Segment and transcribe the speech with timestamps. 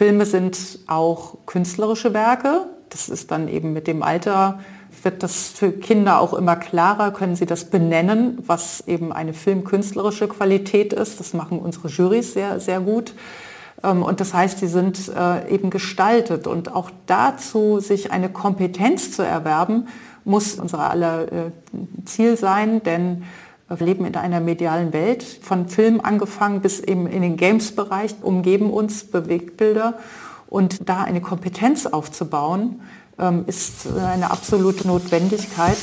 [0.00, 2.64] Filme sind auch künstlerische Werke.
[2.88, 4.60] Das ist dann eben mit dem Alter
[5.02, 10.26] wird das für Kinder auch immer klarer, können sie das benennen, was eben eine filmkünstlerische
[10.26, 11.20] Qualität ist.
[11.20, 13.12] Das machen unsere Jurys sehr, sehr gut.
[13.84, 16.46] Ähm, und das heißt, sie sind äh, eben gestaltet.
[16.46, 19.88] Und auch dazu, sich eine Kompetenz zu erwerben,
[20.24, 21.50] muss unser aller äh,
[22.06, 23.24] Ziel sein, denn
[23.78, 28.70] wir leben in einer medialen Welt, von Film angefangen bis eben in den Games-Bereich, umgeben
[28.70, 29.98] uns Bewegtbilder.
[30.48, 32.80] Und da eine Kompetenz aufzubauen,
[33.18, 35.76] ähm, ist eine absolute Notwendigkeit.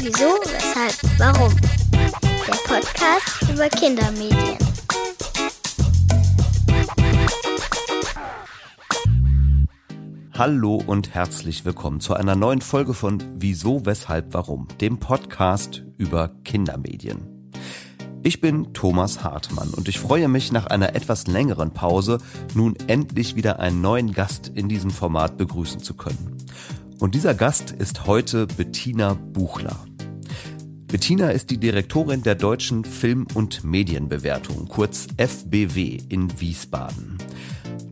[0.00, 1.54] Wieso, weshalb, warum?
[1.92, 4.67] Der Podcast über Kindermedien.
[10.38, 16.30] Hallo und herzlich willkommen zu einer neuen Folge von Wieso, weshalb, warum, dem Podcast über
[16.44, 17.50] Kindermedien.
[18.22, 22.18] Ich bin Thomas Hartmann und ich freue mich nach einer etwas längeren Pause
[22.54, 26.36] nun endlich wieder einen neuen Gast in diesem Format begrüßen zu können.
[27.00, 29.88] Und dieser Gast ist heute Bettina Buchler.
[30.86, 37.18] Bettina ist die Direktorin der Deutschen Film- und Medienbewertung, kurz FBW in Wiesbaden.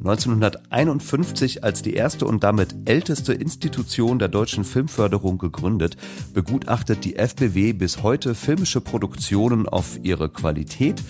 [0.08, 5.96] 1951 als die erste und damit älteste Institution der deutschen Filmförderung gegründet,
[6.32, 11.02] begutachtet die FBW bis heute filmische Produktionen auf ihre Qualität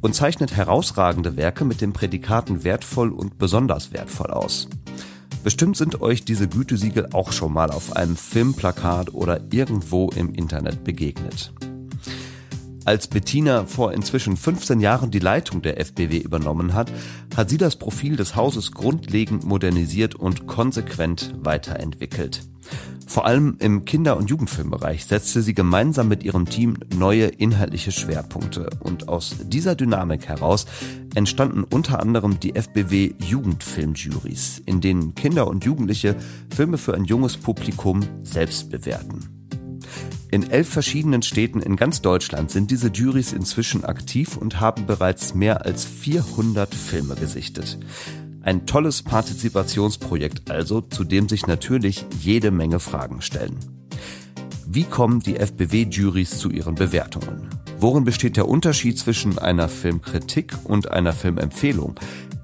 [0.00, 4.68] und zeichnet herausragende Werke mit den Prädikaten wertvoll und besonders wertvoll aus.
[5.44, 10.82] Bestimmt sind euch diese Gütesiegel auch schon mal auf einem Filmplakat oder irgendwo im Internet
[10.82, 11.52] begegnet.
[12.84, 16.90] Als Bettina vor inzwischen 15 Jahren die Leitung der FBW übernommen hat,
[17.36, 22.42] hat sie das Profil des Hauses grundlegend modernisiert und konsequent weiterentwickelt.
[23.06, 28.70] Vor allem im Kinder- und Jugendfilmbereich setzte sie gemeinsam mit ihrem Team neue inhaltliche Schwerpunkte
[28.78, 30.66] und aus dieser Dynamik heraus
[31.16, 36.14] entstanden unter anderem die FBW Jugendfilmjurys, in denen Kinder und Jugendliche
[36.54, 39.39] Filme für ein junges Publikum selbst bewerten.
[40.30, 45.34] In elf verschiedenen Städten in ganz Deutschland sind diese Juries inzwischen aktiv und haben bereits
[45.34, 47.78] mehr als 400 Filme gesichtet.
[48.42, 53.58] Ein tolles Partizipationsprojekt also, zu dem sich natürlich jede Menge Fragen stellen.
[54.66, 57.48] Wie kommen die FBW-Juries zu ihren Bewertungen?
[57.80, 61.98] Worin besteht der Unterschied zwischen einer Filmkritik und einer Filmempfehlung?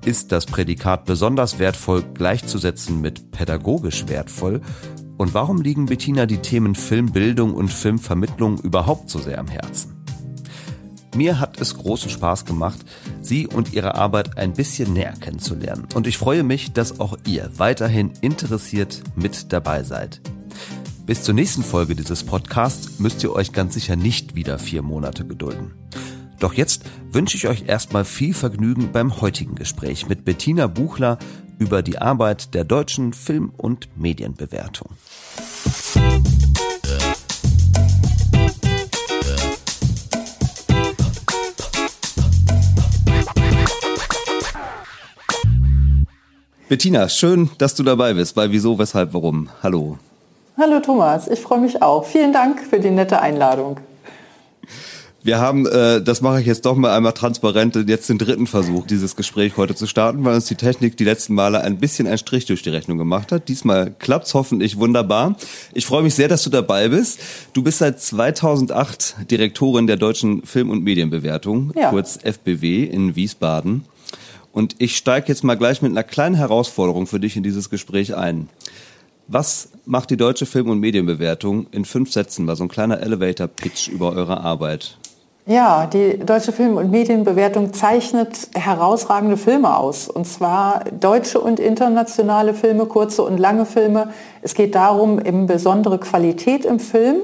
[0.04, 4.60] Ist das Prädikat besonders wertvoll gleichzusetzen mit pädagogisch wertvoll?
[5.16, 9.94] Und warum liegen Bettina die Themen Filmbildung und Filmvermittlung überhaupt so sehr am Herzen?
[11.15, 12.84] Mir hat es großen Spaß gemacht,
[13.22, 15.88] Sie und Ihre Arbeit ein bisschen näher kennenzulernen.
[15.94, 20.21] Und ich freue mich, dass auch ihr weiterhin interessiert mit dabei seid.
[21.06, 25.25] Bis zur nächsten Folge dieses Podcasts müsst ihr euch ganz sicher nicht wieder vier Monate
[25.27, 25.72] gedulden.
[26.38, 31.19] Doch jetzt wünsche ich euch erstmal viel Vergnügen beim heutigen Gespräch mit Bettina Buchler
[31.58, 34.90] über die Arbeit der deutschen Film- und Medienbewertung.
[46.68, 49.48] Bettina, schön, dass du dabei bist bei Wieso, Weshalb, Warum.
[49.62, 49.98] Hallo.
[50.58, 52.04] Hallo Thomas, ich freue mich auch.
[52.04, 53.78] Vielen Dank für die nette Einladung.
[55.26, 58.87] Wir haben, äh, das mache ich jetzt doch mal einmal transparent, jetzt den dritten Versuch,
[58.87, 62.19] dieses Gespräch heute zu starten, weil uns die Technik die letzten Male ein bisschen einen
[62.19, 63.48] Strich durch die Rechnung gemacht hat.
[63.48, 65.34] Diesmal klappt's hoffentlich wunderbar.
[65.75, 67.19] Ich freue mich sehr, dass du dabei bist.
[67.54, 71.91] Du bist seit 2008 Direktorin der Deutschen Film- und Medienbewertung, ja.
[71.91, 73.84] kurz FBW in Wiesbaden.
[74.53, 78.15] Und ich steige jetzt mal gleich mit einer kleinen Herausforderung für dich in dieses Gespräch
[78.15, 78.48] ein.
[79.26, 83.88] Was macht die deutsche Film- und Medienbewertung in fünf Sätzen, mal so ein kleiner Elevator-Pitch
[83.88, 84.98] über eure Arbeit?
[85.48, 90.08] Ja, die Deutsche Film- und Medienbewertung zeichnet herausragende Filme aus.
[90.08, 94.08] Und zwar deutsche und internationale Filme, kurze und lange Filme.
[94.42, 97.18] Es geht darum, eben besondere Qualität im Film,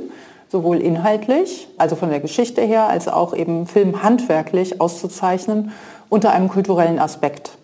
[0.52, 5.72] sowohl inhaltlich, also von der Geschichte her, als auch eben filmhandwerklich auszuzeichnen
[6.08, 7.58] unter einem kulturellen Aspekt.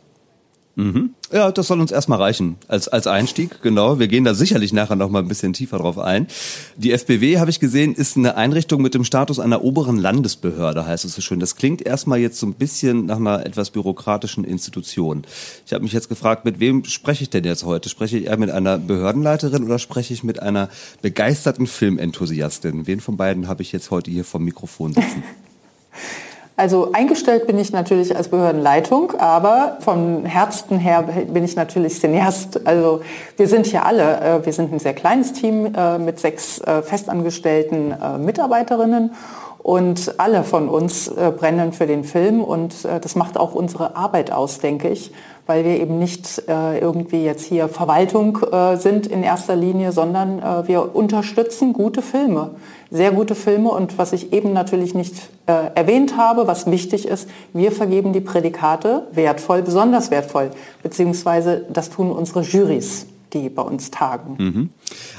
[0.78, 1.14] Mhm.
[1.32, 3.98] Ja, das soll uns erstmal reichen als, als Einstieg, genau.
[3.98, 6.28] Wir gehen da sicherlich nachher noch mal ein bisschen tiefer drauf ein.
[6.76, 11.04] Die FBW, habe ich gesehen, ist eine Einrichtung mit dem Status einer oberen Landesbehörde, heißt
[11.04, 11.40] es so schön.
[11.40, 15.24] Das klingt erstmal jetzt so ein bisschen nach einer etwas bürokratischen Institution.
[15.66, 17.88] Ich habe mich jetzt gefragt, mit wem spreche ich denn jetzt heute?
[17.88, 20.68] Spreche ich eher mit einer Behördenleiterin oder spreche ich mit einer
[21.02, 22.86] begeisterten Filmenthusiastin?
[22.86, 25.24] Wen von beiden habe ich jetzt heute hier vom Mikrofon sitzen?
[26.58, 32.66] Also eingestellt bin ich natürlich als Behördenleitung, aber vom Herzen her bin ich natürlich Cineast.
[32.66, 33.00] Also
[33.36, 36.82] wir sind hier alle, äh, wir sind ein sehr kleines Team äh, mit sechs äh,
[36.82, 39.12] festangestellten Mitarbeiterinnen.
[39.58, 42.42] Und alle von uns brennen für den Film.
[42.42, 45.12] Und das macht auch unsere Arbeit aus, denke ich,
[45.48, 48.38] weil wir eben nicht irgendwie jetzt hier Verwaltung
[48.76, 52.50] sind in erster Linie, sondern wir unterstützen gute Filme
[52.90, 53.70] sehr gute Filme.
[53.70, 55.14] Und was ich eben natürlich nicht
[55.46, 60.50] äh, erwähnt habe, was wichtig ist, wir vergeben die Prädikate wertvoll, besonders wertvoll,
[60.82, 64.36] beziehungsweise das tun unsere Jurys die bei uns tagen.
[64.38, 64.70] Mhm.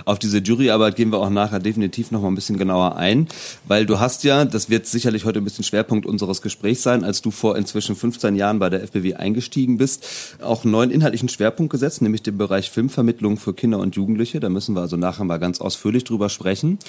[0.05, 3.27] Auf diese Juryarbeit gehen wir auch nachher definitiv noch mal ein bisschen genauer ein,
[3.67, 7.21] weil du hast ja, das wird sicherlich heute ein bisschen Schwerpunkt unseres Gesprächs sein, als
[7.21, 10.05] du vor inzwischen 15 Jahren bei der FBW eingestiegen bist,
[10.41, 14.39] auch einen neuen inhaltlichen Schwerpunkt gesetzt, nämlich den Bereich Filmvermittlung für Kinder und Jugendliche.
[14.39, 16.79] Da müssen wir also nachher mal ganz ausführlich drüber sprechen.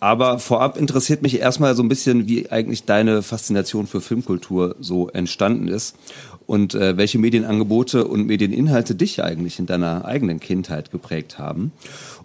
[0.00, 5.08] Aber vorab interessiert mich erstmal so ein bisschen, wie eigentlich deine Faszination für Filmkultur so
[5.10, 5.94] entstanden ist
[6.46, 11.70] und äh, welche Medienangebote und Medieninhalte dich eigentlich in deiner eigenen Kindheit geprägt haben.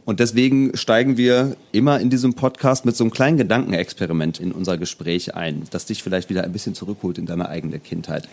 [0.06, 4.78] Und deswegen steigen wir immer in diesem Podcast mit so einem kleinen Gedankenexperiment in unser
[4.78, 8.30] Gespräch ein, das dich vielleicht wieder ein bisschen zurückholt in deine eigene Kindheit.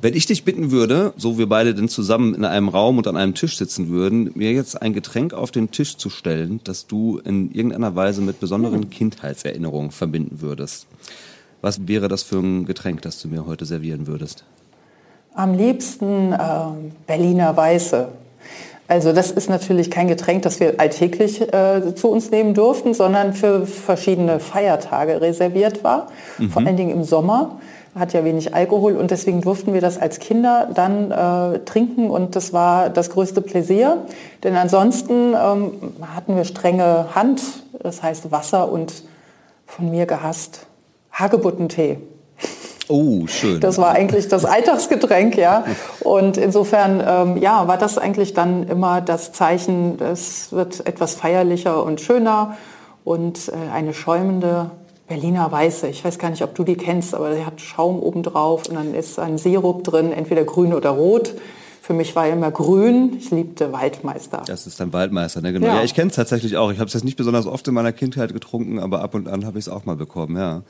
[0.00, 3.16] Wenn ich dich bitten würde, so wir beide denn zusammen in einem Raum und an
[3.18, 7.18] einem Tisch sitzen würden, mir jetzt ein Getränk auf den Tisch zu stellen, das du
[7.18, 8.40] in irgendeiner Weise mit
[8.72, 10.86] besonderen Kindheitserinnerungen verbinden würdest.
[11.60, 14.44] Was wäre das für ein Getränk, das du mir heute servieren würdest?
[15.34, 16.38] Am liebsten äh,
[17.06, 18.08] Berliner Weiße.
[18.88, 23.32] Also das ist natürlich kein Getränk, das wir alltäglich äh, zu uns nehmen durften, sondern
[23.32, 26.08] für verschiedene Feiertage reserviert war,
[26.38, 26.50] mhm.
[26.50, 27.60] vor allen Dingen im Sommer
[27.94, 32.36] hat ja wenig Alkohol und deswegen durften wir das als Kinder dann äh, trinken und
[32.36, 33.98] das war das größte Pläsier.
[34.44, 35.72] Denn ansonsten ähm,
[36.14, 37.42] hatten wir strenge Hand,
[37.82, 39.04] das heißt Wasser und
[39.66, 40.66] von mir gehasst
[41.12, 41.98] Hagebuttentee.
[42.88, 43.60] Oh, schön.
[43.60, 45.64] Das war eigentlich das Alltagsgetränk, ja.
[46.00, 51.82] Und insofern, ähm, ja, war das eigentlich dann immer das Zeichen, es wird etwas feierlicher
[51.84, 52.56] und schöner
[53.04, 54.70] und äh, eine schäumende
[55.12, 55.88] Berliner Weiße.
[55.88, 58.94] Ich weiß gar nicht, ob du die kennst, aber sie hat Schaum obendrauf und dann
[58.94, 61.34] ist ein Sirup drin, entweder grün oder rot.
[61.82, 63.18] Für mich war immer grün.
[63.18, 64.42] Ich liebte Waldmeister.
[64.46, 65.52] Das ist ein Waldmeister, ne?
[65.52, 65.66] Genau.
[65.66, 66.72] Ja, ja ich kenne es tatsächlich auch.
[66.72, 69.44] Ich habe es jetzt nicht besonders oft in meiner Kindheit getrunken, aber ab und an
[69.44, 70.62] habe ich es auch mal bekommen, ja.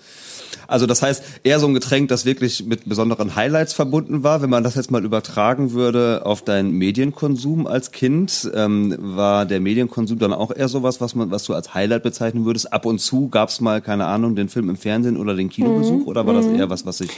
[0.69, 4.43] Also das heißt, eher so ein Getränk, das wirklich mit besonderen Highlights verbunden war.
[4.43, 9.61] Wenn man das jetzt mal übertragen würde auf deinen Medienkonsum als Kind, ähm, war der
[9.61, 12.73] Medienkonsum dann auch eher sowas, was man, was du als Highlight bezeichnen würdest?
[12.73, 16.03] Ab und zu gab es mal, keine Ahnung, den Film im Fernsehen oder den Kinobesuch
[16.03, 16.09] mhm.
[16.09, 16.57] oder war das mhm.
[16.57, 17.11] eher was, was sich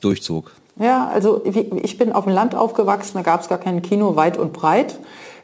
[0.00, 0.52] durchzog?
[0.78, 4.36] Ja, also ich bin auf dem Land aufgewachsen, da gab es gar kein Kino weit
[4.36, 4.98] und breit.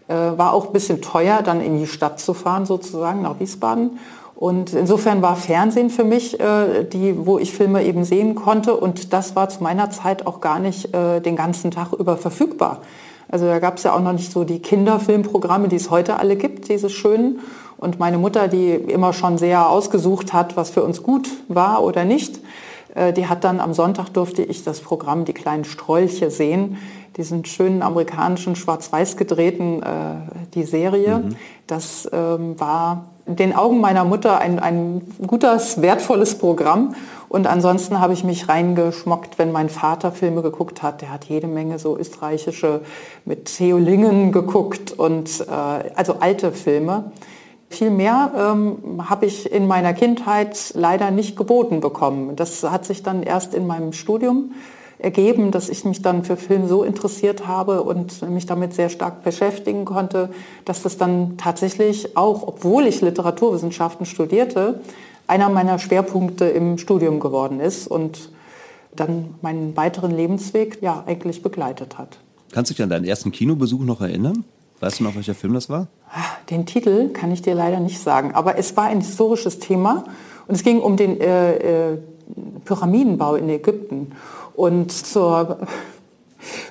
[0.08, 3.98] Äh, war auch ein bisschen teuer, dann in die Stadt zu fahren, sozusagen, nach Wiesbaden.
[4.34, 8.74] Und insofern war Fernsehen für mich, äh, die, wo ich Filme eben sehen konnte.
[8.74, 12.80] Und das war zu meiner Zeit auch gar nicht äh, den ganzen Tag über verfügbar.
[13.28, 16.36] Also da gab es ja auch noch nicht so die Kinderfilmprogramme, die es heute alle
[16.36, 17.40] gibt, diese schönen.
[17.78, 22.04] Und meine Mutter, die immer schon sehr ausgesucht hat, was für uns gut war oder
[22.04, 22.40] nicht,
[22.94, 26.78] äh, die hat dann am Sonntag durfte ich das Programm Die kleinen Strolche sehen,
[27.16, 30.14] diesen schönen amerikanischen schwarz-weiß gedrehten, äh,
[30.54, 31.18] die Serie.
[31.18, 31.36] Mhm.
[31.66, 36.94] Das ähm, war den Augen meiner Mutter ein, ein gutes, wertvolles Programm.
[37.28, 41.00] Und ansonsten habe ich mich reingeschmockt, wenn mein Vater Filme geguckt hat.
[41.00, 42.82] Der hat jede Menge so österreichische
[43.24, 47.12] mit Theo Lingen geguckt und äh, also alte Filme.
[47.70, 52.36] Viel mehr ähm, habe ich in meiner Kindheit leider nicht geboten bekommen.
[52.36, 54.52] Das hat sich dann erst in meinem Studium
[55.02, 59.24] ergeben, dass ich mich dann für Film so interessiert habe und mich damit sehr stark
[59.24, 60.30] beschäftigen konnte,
[60.64, 64.80] dass das dann tatsächlich auch, obwohl ich Literaturwissenschaften studierte,
[65.26, 68.30] einer meiner Schwerpunkte im Studium geworden ist und
[68.94, 72.18] dann meinen weiteren Lebensweg ja eigentlich begleitet hat.
[72.52, 74.44] Kannst du dich an deinen ersten Kinobesuch noch erinnern?
[74.80, 75.86] Weißt du noch, welcher Film das war?
[76.50, 80.04] Den Titel kann ich dir leider nicht sagen, aber es war ein historisches Thema
[80.46, 81.98] und es ging um den äh, äh,
[82.64, 84.12] Pyramidenbau in Ägypten.
[84.54, 85.58] Und zur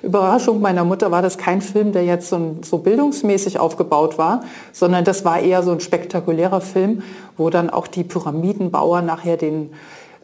[0.03, 5.05] Überraschung meiner Mutter war das kein Film, der jetzt so, so, bildungsmäßig aufgebaut war, sondern
[5.05, 7.03] das war eher so ein spektakulärer Film,
[7.37, 9.71] wo dann auch die Pyramidenbauer nachher den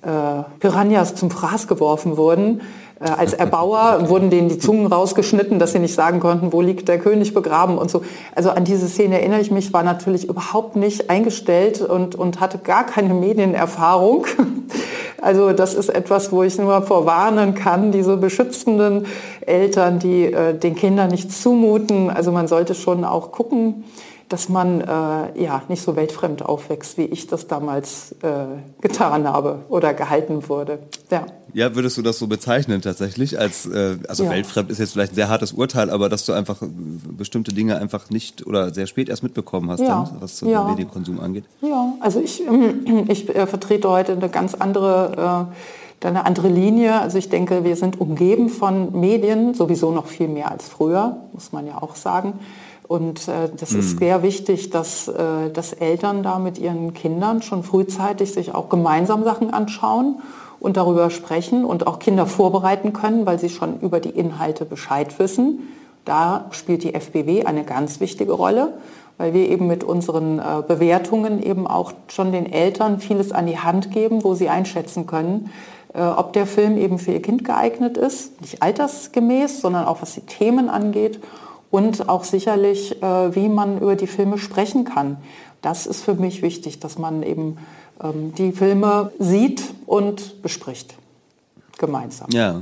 [0.01, 2.61] äh, Piranhas zum Fraß geworfen wurden.
[2.99, 6.87] Äh, als Erbauer wurden denen die Zungen rausgeschnitten, dass sie nicht sagen konnten, wo liegt
[6.87, 8.03] der König begraben und so.
[8.35, 12.57] Also an diese Szene erinnere ich mich, war natürlich überhaupt nicht eingestellt und, und hatte
[12.57, 14.25] gar keine Medienerfahrung.
[15.19, 19.07] Also das ist etwas, wo ich nur vorwarnen kann, diese beschützenden
[19.41, 22.11] Eltern, die äh, den Kindern nicht zumuten.
[22.11, 23.83] Also man sollte schon auch gucken,
[24.29, 24.85] dass man äh,
[25.41, 28.45] ja nicht so weltfremd aufwächst, wie ich das damals äh,
[28.81, 30.79] getan habe oder gehalten wurde.
[31.09, 31.25] Ja.
[31.53, 33.39] Ja, würdest du das so bezeichnen tatsächlich?
[33.39, 34.31] Als äh, also ja.
[34.31, 38.09] weltfremd ist jetzt vielleicht ein sehr hartes Urteil, aber dass du einfach bestimmte Dinge einfach
[38.09, 40.09] nicht oder sehr spät erst mitbekommen hast, ja.
[40.11, 40.63] dann, was ja.
[40.63, 41.45] den Medienkonsum angeht.
[41.61, 42.43] Ja, also ich,
[43.07, 45.55] ich äh, vertrete heute eine ganz andere äh,
[46.05, 46.99] eine andere Linie.
[47.01, 51.51] Also ich denke, wir sind umgeben von Medien, sowieso noch viel mehr als früher, muss
[51.51, 52.33] man ja auch sagen.
[52.87, 53.79] Und äh, das mhm.
[53.79, 58.69] ist sehr wichtig, dass, äh, dass Eltern da mit ihren Kindern schon frühzeitig sich auch
[58.69, 60.21] gemeinsam Sachen anschauen
[60.59, 65.19] und darüber sprechen und auch Kinder vorbereiten können, weil sie schon über die Inhalte Bescheid
[65.19, 65.67] wissen.
[66.05, 68.73] Da spielt die FBW eine ganz wichtige Rolle,
[69.17, 73.59] weil wir eben mit unseren äh, Bewertungen eben auch schon den Eltern vieles an die
[73.59, 75.51] Hand geben, wo sie einschätzen können,
[75.93, 80.13] äh, ob der Film eben für ihr Kind geeignet ist, nicht altersgemäß, sondern auch was
[80.13, 81.19] die Themen angeht
[81.71, 85.17] und auch sicherlich, äh, wie man über die Filme sprechen kann.
[85.61, 87.57] Das ist für mich wichtig, dass man eben
[88.01, 90.95] ähm, die Filme sieht und bespricht.
[91.77, 92.29] Gemeinsam.
[92.31, 92.61] Ja.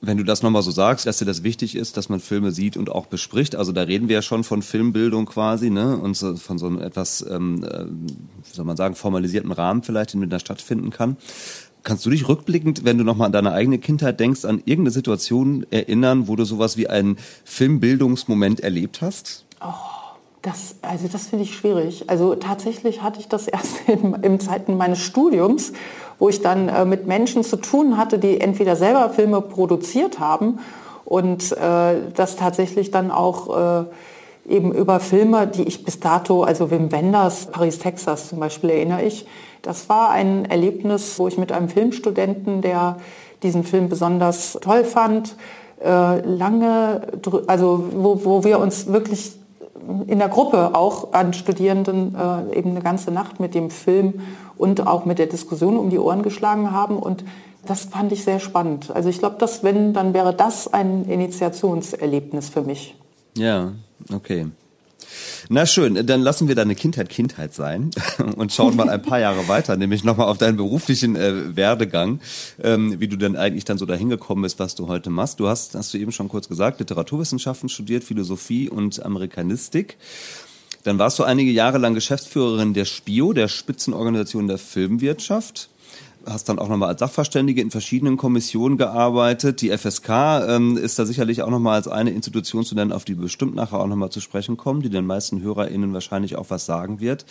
[0.00, 2.76] Wenn du das nochmal so sagst, dass dir das wichtig ist, dass man Filme sieht
[2.76, 5.96] und auch bespricht, also da reden wir ja schon von Filmbildung quasi, ne?
[5.96, 10.12] Und so, von so einem etwas, ähm, äh, wie soll man sagen, formalisierten Rahmen vielleicht,
[10.12, 11.16] den da stattfinden kann.
[11.82, 15.66] Kannst du dich rückblickend, wenn du nochmal an deine eigene Kindheit denkst, an irgendeine Situation
[15.70, 19.44] erinnern, wo du sowas wie einen Filmbildungsmoment erlebt hast?
[19.60, 19.72] Oh,
[20.42, 22.08] das, also das finde ich schwierig.
[22.08, 25.72] Also tatsächlich hatte ich das erst in, in Zeiten meines Studiums,
[26.18, 30.58] wo ich dann äh, mit Menschen zu tun hatte, die entweder selber Filme produziert haben
[31.04, 33.84] und äh, das tatsächlich dann auch äh,
[34.48, 39.02] eben über Filme, die ich bis dato, also Wim Wenders, Paris, Texas zum Beispiel erinnere
[39.02, 39.26] ich,
[39.62, 42.96] das war ein Erlebnis, wo ich mit einem Filmstudenten, der
[43.42, 45.36] diesen Film besonders toll fand,
[45.84, 47.02] äh, lange,
[47.46, 49.32] also wo, wo wir uns wirklich
[50.06, 54.20] in der Gruppe auch an Studierenden äh, eben eine ganze Nacht mit dem Film
[54.56, 57.24] und auch mit der Diskussion um die Ohren geschlagen haben und
[57.66, 58.90] das fand ich sehr spannend.
[58.94, 62.96] Also ich glaube, dass wenn, dann wäre das ein Initiationserlebnis für mich.
[63.36, 63.72] Ja,
[64.12, 64.46] okay.
[65.48, 67.90] Na schön, dann lassen wir deine Kindheit Kindheit sein
[68.36, 72.20] und schauen mal ein paar Jahre weiter, nämlich nochmal auf deinen beruflichen äh, Werdegang,
[72.62, 75.40] ähm, wie du denn eigentlich dann so dahin gekommen bist, was du heute machst.
[75.40, 79.96] Du hast, hast du eben schon kurz gesagt, Literaturwissenschaften studiert, Philosophie und Amerikanistik.
[80.84, 85.70] Dann warst du einige Jahre lang Geschäftsführerin der SPIO, der Spitzenorganisation der Filmwirtschaft
[86.28, 89.60] hast dann auch nochmal als Sachverständige in verschiedenen Kommissionen gearbeitet.
[89.60, 90.08] Die FSK
[90.48, 93.80] ähm, ist da sicherlich auch nochmal als eine Institution zu nennen, auf die bestimmt nachher
[93.80, 97.24] auch nochmal zu sprechen kommen, die den meisten HörerInnen wahrscheinlich auch was sagen wird.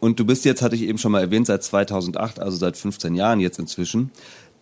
[0.00, 3.14] Und du bist jetzt, hatte ich eben schon mal erwähnt, seit 2008, also seit 15
[3.14, 4.10] Jahren jetzt inzwischen,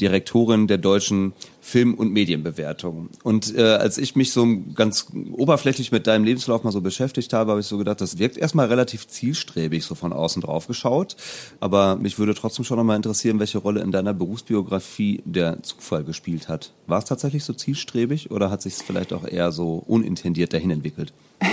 [0.02, 3.08] Direktorin der deutschen Film- und Medienbewertung.
[3.22, 4.44] Und äh, als ich mich so
[4.74, 8.36] ganz oberflächlich mit deinem Lebenslauf mal so beschäftigt habe, habe ich so gedacht, das wirkt
[8.36, 11.16] erstmal relativ zielstrebig, so von außen drauf geschaut.
[11.60, 16.48] Aber mich würde trotzdem schon nochmal interessieren, welche Rolle in deiner Berufsbiografie der Zufall gespielt
[16.48, 16.72] hat.
[16.88, 20.72] War es tatsächlich so zielstrebig oder hat sich es vielleicht auch eher so unintendiert dahin
[20.72, 21.12] entwickelt?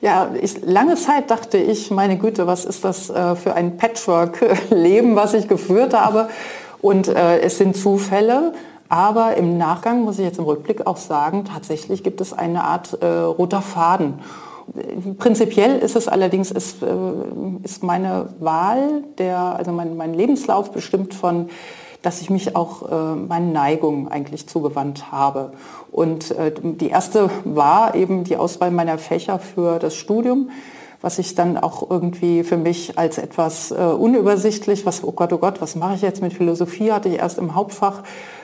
[0.00, 5.16] Ja, ich, lange Zeit dachte ich, meine Güte, was ist das äh, für ein Patchwork-Leben,
[5.16, 6.28] was ich geführt habe?
[6.80, 8.52] Und äh, es sind Zufälle,
[8.88, 13.02] aber im Nachgang muss ich jetzt im Rückblick auch sagen, tatsächlich gibt es eine Art
[13.02, 14.20] äh, roter Faden.
[15.18, 16.86] Prinzipiell ist es allerdings, ist, äh,
[17.62, 21.48] ist meine Wahl, der, also mein, mein Lebenslauf bestimmt von,
[22.02, 25.52] dass ich mich auch äh, meinen Neigungen eigentlich zugewandt habe.
[25.90, 30.50] Und äh, die erste war eben die Auswahl meiner Fächer für das Studium
[31.00, 35.38] was ich dann auch irgendwie für mich als etwas äh, unübersichtlich, was, oh Gott, oh
[35.38, 38.02] Gott, was mache ich jetzt mit Philosophie, hatte ich erst im Hauptfach,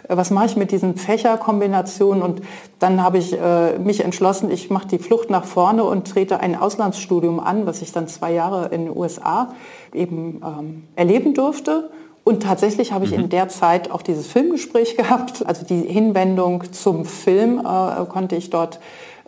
[0.09, 2.43] äh, was mache ich mit diesen Fächerkombinationen und
[2.79, 6.55] dann habe ich äh, mich entschlossen, ich mache die Flucht nach vorne und trete ein
[6.55, 9.53] Auslandsstudium an, was ich dann zwei Jahre in den USA
[9.93, 11.91] eben ähm, erleben durfte.
[12.23, 13.25] Und tatsächlich habe ich mhm.
[13.25, 15.45] in der Zeit auch dieses Filmgespräch gehabt.
[15.45, 18.79] Also die Hinwendung zum Film äh, konnte ich dort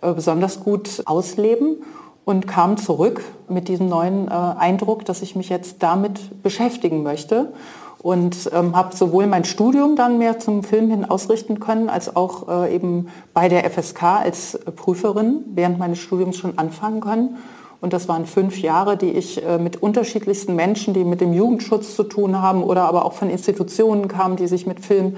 [0.01, 1.79] äh, besonders gut ausleben
[2.27, 7.53] und kam zurück mit diesem neuen äh, Eindruck, dass ich mich jetzt damit beschäftigen möchte
[7.99, 12.49] und ähm, habe sowohl mein Studium dann mehr zum Film hin ausrichten können, als auch
[12.49, 17.37] äh, eben bei der FSK als Prüferin während meines Studiums schon anfangen können.
[17.81, 21.95] Und das waren fünf Jahre, die ich äh, mit unterschiedlichsten Menschen, die mit dem Jugendschutz
[21.95, 25.15] zu tun haben oder aber auch von Institutionen kamen, die sich mit Film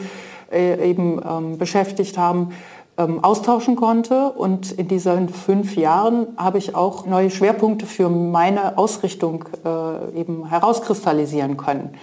[0.52, 2.52] äh, eben ähm, beschäftigt haben,
[2.98, 4.30] ähm, austauschen konnte.
[4.30, 10.46] Und in diesen fünf Jahren habe ich auch neue Schwerpunkte für meine Ausrichtung äh, eben
[10.48, 11.94] herauskristallisieren können.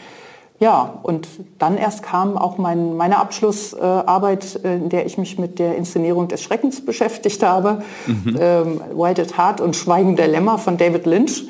[0.60, 1.28] ja, und
[1.60, 6.28] dann erst kam auch mein, meine Abschlussarbeit, äh, in der ich mich mit der Inszenierung
[6.30, 7.84] des Schreckens beschäftigt habe.
[8.08, 8.38] Mhm.
[8.40, 11.44] Ähm, Wild at Heart und Schweigen der Lämmer von David Lynch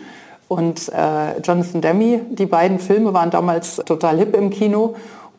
[0.47, 2.21] und äh, Jonathan Demme.
[2.29, 4.95] Die beiden Filme waren damals total hip im Kino.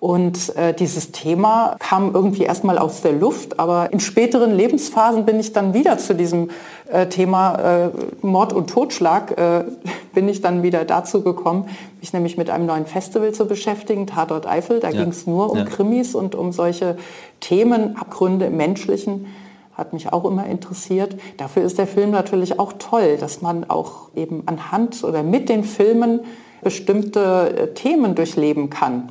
[0.07, 5.41] Und äh, dieses Thema kam irgendwie erstmal aus der Luft, aber in späteren Lebensphasen bin
[5.41, 6.51] ich dann wieder zu diesem
[6.93, 7.91] äh, Thema äh,
[8.23, 9.65] Mord und Totschlag, äh,
[10.15, 14.47] bin ich dann wieder dazu gekommen, mich nämlich mit einem neuen Festival zu beschäftigen, Tatort
[14.47, 14.79] Eifel.
[14.79, 15.01] Da ja.
[15.01, 15.65] ging es nur um ja.
[15.65, 16.97] Krimis und um solche
[17.41, 19.27] Themen, Abgründe im Menschlichen
[19.75, 21.17] hat mich auch immer interessiert.
[21.37, 25.65] Dafür ist der Film natürlich auch toll, dass man auch eben anhand oder mit den
[25.65, 26.21] Filmen
[26.63, 29.09] bestimmte äh, Themen durchleben kann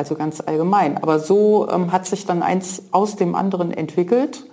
[0.00, 0.96] also ganz allgemein.
[0.96, 4.46] Aber so ähm, hat sich dann eins aus dem anderen entwickelt.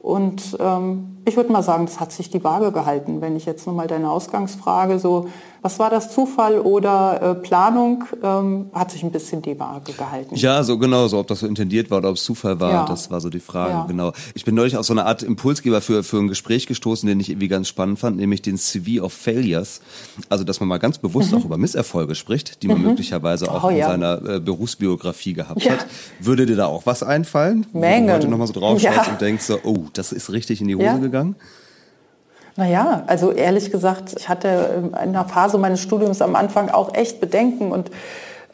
[0.00, 3.20] Und ähm, ich würde mal sagen, das hat sich die Waage gehalten.
[3.20, 5.28] Wenn ich jetzt nochmal deine Ausgangsfrage so
[5.64, 8.04] was war das, Zufall oder äh, Planung?
[8.22, 10.36] Ähm, hat sich ein bisschen die Waage gehalten.
[10.36, 12.84] Ja, so genau, so ob das so intendiert war oder ob es Zufall war, ja.
[12.84, 13.84] das war so die Frage, ja.
[13.86, 14.12] genau.
[14.34, 17.30] Ich bin neulich auf so eine Art Impulsgeber für, für ein Gespräch gestoßen, den ich
[17.30, 19.80] irgendwie ganz spannend fand, nämlich den CV of Failures.
[20.28, 21.38] Also, dass man mal ganz bewusst mhm.
[21.38, 22.88] auch über Misserfolge spricht, die man mhm.
[22.88, 23.88] möglicherweise auch oh, in ja.
[23.88, 25.86] seiner äh, Berufsbiografie gehabt hat.
[26.20, 27.64] Würde dir da auch was einfallen?
[27.72, 28.02] Mengen.
[28.02, 30.68] Wo du heute nochmal so drauf schaust und denkst so, oh, das ist richtig in
[30.68, 31.36] die Hose gegangen?
[32.56, 37.20] Naja, also ehrlich gesagt, ich hatte in einer Phase meines Studiums am Anfang auch echt
[37.20, 37.90] Bedenken und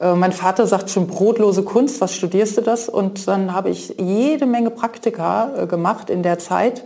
[0.00, 2.88] äh, mein Vater sagt schon brotlose Kunst, was studierst du das?
[2.88, 6.84] Und dann habe ich jede Menge Praktika äh, gemacht in der Zeit,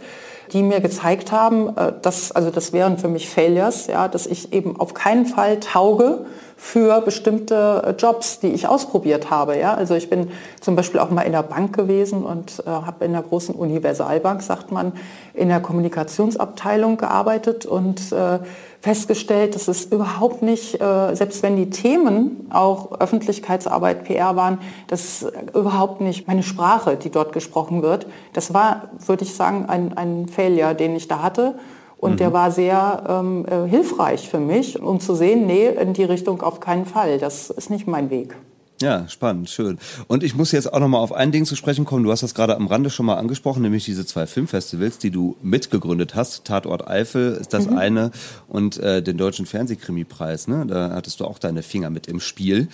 [0.52, 4.52] die mir gezeigt haben, äh, dass, also das wären für mich Failures, ja, dass ich
[4.52, 6.26] eben auf keinen Fall tauge
[6.64, 9.58] für bestimmte äh, Jobs, die ich ausprobiert habe.
[9.58, 9.74] Ja?
[9.74, 10.30] Also ich bin
[10.62, 14.40] zum Beispiel auch mal in der Bank gewesen und äh, habe in der großen Universalbank,
[14.40, 14.92] sagt man,
[15.34, 18.38] in der Kommunikationsabteilung gearbeitet und äh,
[18.80, 25.04] festgestellt, dass es überhaupt nicht, äh, selbst wenn die Themen auch Öffentlichkeitsarbeit, PR waren, das
[25.04, 28.06] ist überhaupt nicht meine Sprache, die dort gesprochen wird.
[28.32, 31.56] Das war, würde ich sagen, ein, ein Failure, den ich da hatte.
[32.04, 32.16] Und mhm.
[32.18, 36.42] der war sehr ähm, äh, hilfreich für mich, um zu sehen, nee, in die Richtung
[36.42, 37.18] auf keinen Fall.
[37.18, 38.36] Das ist nicht mein Weg.
[38.82, 39.78] Ja, spannend, schön.
[40.08, 42.02] Und ich muss jetzt auch noch mal auf ein Ding zu sprechen kommen.
[42.02, 45.36] Du hast das gerade am Rande schon mal angesprochen, nämlich diese zwei Filmfestivals, die du
[45.42, 46.44] mitgegründet hast.
[46.44, 47.78] Tatort Eifel ist das mhm.
[47.78, 48.10] eine
[48.48, 50.48] und äh, den Deutschen Fernsehkrimipreis.
[50.48, 50.66] Ne?
[50.66, 52.66] Da hattest du auch deine Finger mit im Spiel.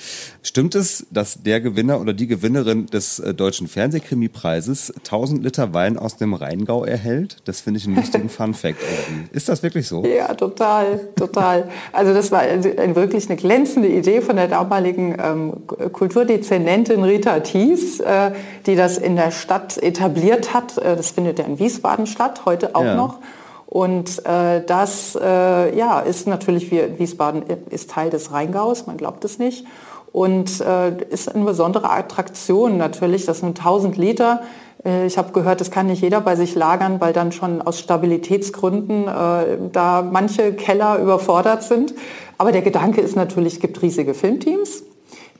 [0.42, 5.99] Stimmt es, dass der Gewinner oder die Gewinnerin des äh, Deutschen Fernsehkrimipreises 1000 Liter Wein
[5.99, 7.36] aus dem Rheingau erhält?
[7.45, 9.36] Das finde ich einen lustigen Fun Fact irgendwie.
[9.36, 10.02] Ist das wirklich so?
[10.06, 11.69] Ja, total, total.
[11.93, 15.52] Also das war also wirklich eine glänzende Idee von der damaligen ähm,
[15.93, 18.33] Kulturdezernentin Rita Thies, äh,
[18.67, 20.79] die das in der Stadt etabliert hat.
[20.79, 22.95] Äh, das findet ja in Wiesbaden statt, heute auch ja.
[22.95, 23.19] noch.
[23.67, 29.25] Und äh, das äh, ja, ist natürlich, wie Wiesbaden ist Teil des Rheingaus, man glaubt
[29.25, 29.65] es nicht.
[30.13, 34.41] Und äh, ist eine besondere Attraktion natürlich, das sind 1000 Liter.
[34.85, 37.79] Äh, ich habe gehört, das kann nicht jeder bei sich lagern, weil dann schon aus
[37.79, 41.95] Stabilitätsgründen da manche Keller überfordert sind.
[42.39, 44.83] Aber der Gedanke ist natürlich, es gibt riesige Filmteams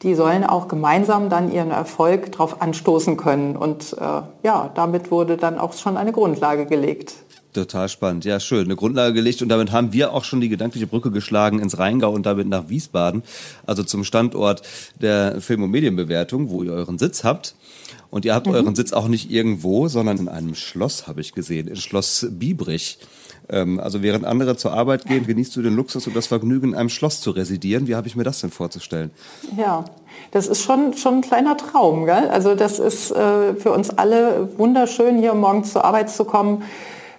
[0.03, 3.57] die sollen auch gemeinsam dann ihren Erfolg darauf anstoßen können.
[3.57, 7.15] Und äh, ja, damit wurde dann auch schon eine Grundlage gelegt.
[7.53, 8.25] Total spannend.
[8.25, 8.65] Ja, schön.
[8.65, 12.13] Eine Grundlage gelegt und damit haben wir auch schon die gedankliche Brücke geschlagen ins Rheingau
[12.13, 13.25] und damit nach Wiesbaden,
[13.67, 14.63] also zum Standort
[15.01, 17.57] der Film- und Medienbewertung, wo ihr euren Sitz habt.
[18.11, 18.55] Und ihr habt mhm.
[18.55, 22.99] euren Sitz auch nicht irgendwo, sondern in einem Schloss, habe ich gesehen, in Schloss Biebrich.
[23.51, 26.75] Ähm, also während andere zur Arbeit gehen, genießt du den Luxus und das Vergnügen, in
[26.75, 27.89] einem Schloss zu residieren.
[27.89, 29.11] Wie habe ich mir das denn vorzustellen?
[29.57, 29.85] Ja,
[30.31, 32.05] das ist schon, schon ein kleiner Traum.
[32.05, 32.29] Gell?
[32.29, 36.63] Also das ist äh, für uns alle wunderschön, hier morgens zur Arbeit zu kommen.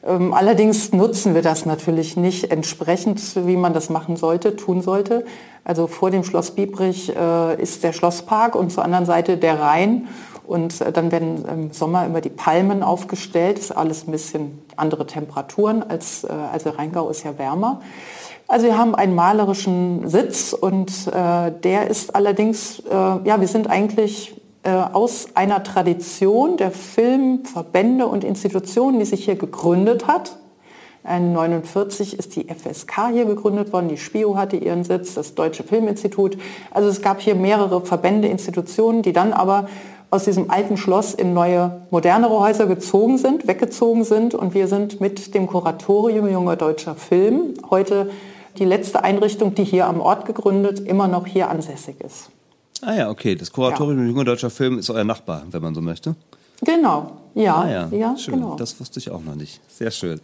[0.04, 5.26] Ähm, allerdings nutzen wir das natürlich nicht entsprechend, wie man das machen sollte, tun sollte.
[5.64, 10.08] Also vor dem Schloss Biebrich äh, ist der Schlosspark und zur anderen Seite der Rhein.
[10.46, 13.58] Und äh, dann werden im Sommer immer die Palmen aufgestellt.
[13.58, 17.82] Das ist alles ein bisschen andere Temperaturen als, äh, also Rheingau ist ja wärmer.
[18.48, 23.70] Also wir haben einen malerischen Sitz und äh, der ist allerdings, äh, ja, wir sind
[23.70, 30.38] eigentlich äh, aus einer Tradition der Filmverbände und Institutionen, die sich hier gegründet hat.
[31.04, 36.38] 1949 ist die FSK hier gegründet worden, die SPIO hatte ihren Sitz, das Deutsche Filminstitut.
[36.70, 39.68] Also es gab hier mehrere Verbände, Institutionen, die dann aber
[40.12, 44.36] aus diesem alten Schloss in neue, modernere Häuser gezogen sind, weggezogen sind.
[44.36, 48.12] Und wir sind mit dem Kuratorium Junger Deutscher Film heute
[48.58, 52.30] die letzte Einrichtung, die hier am Ort gegründet, immer noch hier ansässig ist.
[52.82, 53.36] Ah ja, okay.
[53.36, 54.08] Das Kuratorium ja.
[54.08, 56.16] Junger Deutscher Film ist euer Nachbar, wenn man so möchte.
[56.64, 57.90] Genau, Ja, ah, ja.
[57.92, 58.36] ja schön.
[58.36, 58.56] Genau.
[58.56, 59.62] Das wusste ich auch noch nicht.
[59.70, 60.20] Sehr schön.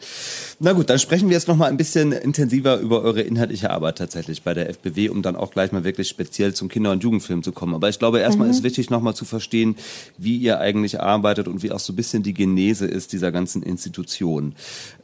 [0.60, 3.98] Na gut, dann sprechen wir jetzt noch mal ein bisschen intensiver über eure inhaltliche Arbeit
[3.98, 7.44] tatsächlich bei der FBW, um dann auch gleich mal wirklich speziell zum Kinder- und Jugendfilm
[7.44, 7.76] zu kommen.
[7.76, 8.54] Aber ich glaube, erstmal mhm.
[8.54, 9.76] ist wichtig, noch mal zu verstehen,
[10.18, 13.64] wie ihr eigentlich arbeitet und wie auch so ein bisschen die Genese ist dieser ganzen
[13.64, 14.54] Institution.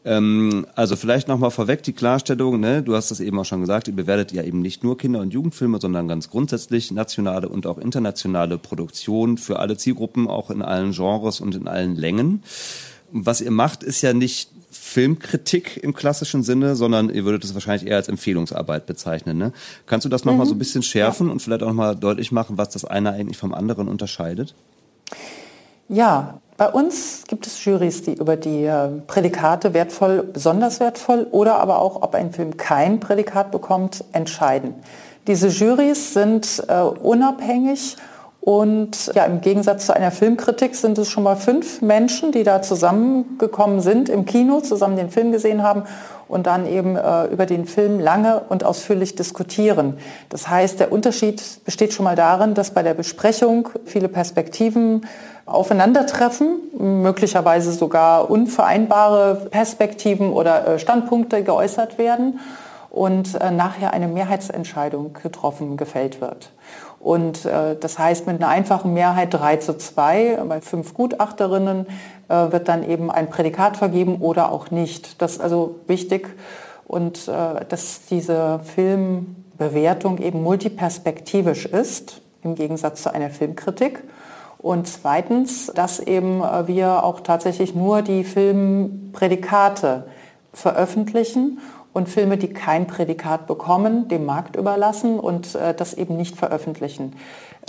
[0.06, 2.60] Ähm, also vielleicht noch mal vorweg die Klarstellung.
[2.60, 2.84] Ne?
[2.84, 3.88] Du hast das eben auch schon gesagt.
[3.88, 7.78] Ihr bewertet ja eben nicht nur Kinder- und Jugendfilme, sondern ganz grundsätzlich nationale und auch
[7.78, 12.44] internationale Produktionen für alle Zielgruppen, auch in allen Genres und in allen Längen.
[13.12, 17.90] Was ihr macht, ist ja nicht Filmkritik im klassischen Sinne, sondern ihr würdet es wahrscheinlich
[17.90, 19.38] eher als Empfehlungsarbeit bezeichnen.
[19.38, 19.54] Ne?
[19.86, 20.50] Kannst du das nochmal mhm.
[20.50, 21.34] so ein bisschen schärfen ja.
[21.34, 24.56] und vielleicht auch nochmal deutlich machen, was das eine eigentlich vom anderen unterscheidet?
[25.90, 31.60] Ja, bei uns gibt es Jurys, die über die äh, Prädikate wertvoll, besonders wertvoll oder
[31.60, 34.76] aber auch, ob ein Film kein Prädikat bekommt, entscheiden.
[35.28, 37.98] Diese Jurys sind äh, unabhängig
[38.46, 42.62] und ja, im Gegensatz zu einer Filmkritik sind es schon mal fünf Menschen, die da
[42.62, 45.84] zusammengekommen sind im Kino, zusammen den Film gesehen haben
[46.28, 49.98] und dann eben äh, über den Film lange und ausführlich diskutieren.
[50.28, 55.08] Das heißt, der Unterschied besteht schon mal darin, dass bei der Besprechung viele Perspektiven
[55.46, 62.42] aufeinandertreffen, möglicherweise sogar unvereinbare Perspektiven oder äh, Standpunkte geäußert werden
[62.90, 66.52] und äh, nachher eine Mehrheitsentscheidung getroffen, gefällt wird.
[67.04, 71.86] Und äh, das heißt, mit einer einfachen Mehrheit 3 zu 2 bei fünf Gutachterinnen
[72.30, 75.22] äh, wird dann eben ein Prädikat vergeben oder auch nicht.
[75.22, 76.30] Das ist also wichtig
[76.88, 84.02] und äh, dass diese Filmbewertung eben multiperspektivisch ist, im Gegensatz zu einer Filmkritik.
[84.58, 90.06] Und zweitens, dass eben äh, wir auch tatsächlich nur die Filmprädikate
[90.54, 91.60] veröffentlichen
[91.94, 97.16] und Filme, die kein Prädikat bekommen, dem Markt überlassen und äh, das eben nicht veröffentlichen.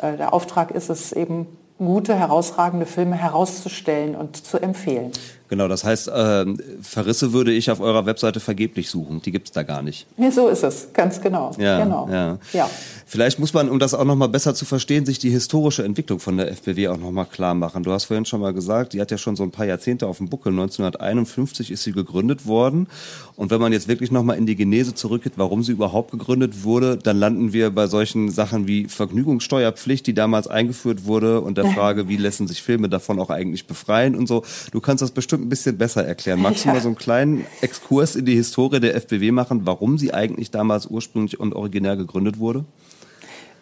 [0.01, 1.47] Äh, der Auftrag ist es eben,
[1.79, 5.13] gute, herausragende Filme herauszustellen und zu empfehlen.
[5.49, 6.47] Genau, das heißt, äh,
[6.81, 9.21] Verrisse würde ich auf eurer Webseite vergeblich suchen.
[9.23, 10.07] Die gibt es da gar nicht.
[10.17, 11.53] Ja, so ist es, ganz genau.
[11.59, 12.09] Ja, genau.
[12.11, 12.39] Ja.
[12.53, 12.71] ja.
[13.07, 16.19] Vielleicht muss man, um das auch noch mal besser zu verstehen, sich die historische Entwicklung
[16.19, 17.83] von der FBW auch noch mal klar machen.
[17.83, 20.19] Du hast vorhin schon mal gesagt, die hat ja schon so ein paar Jahrzehnte auf
[20.19, 20.51] dem Buckel.
[20.51, 22.89] 1951 ist sie gegründet worden.
[23.37, 26.65] Und wenn man jetzt wirklich noch mal in die Genese zurückgeht, warum sie überhaupt gegründet
[26.65, 31.67] wurde, dann landen wir bei solchen Sachen wie Vergnügungssteuerpflicht, die damals eingeführt wurde und der
[31.67, 34.45] Frage, wie lassen sich Filme davon auch eigentlich befreien und so.
[34.73, 36.41] Du kannst das bestimmt ein bisschen besser erklären.
[36.41, 36.71] Magst ja.
[36.71, 40.51] du mal so einen kleinen Exkurs in die Historie der FBW machen, warum sie eigentlich
[40.51, 42.65] damals ursprünglich und originär gegründet wurde?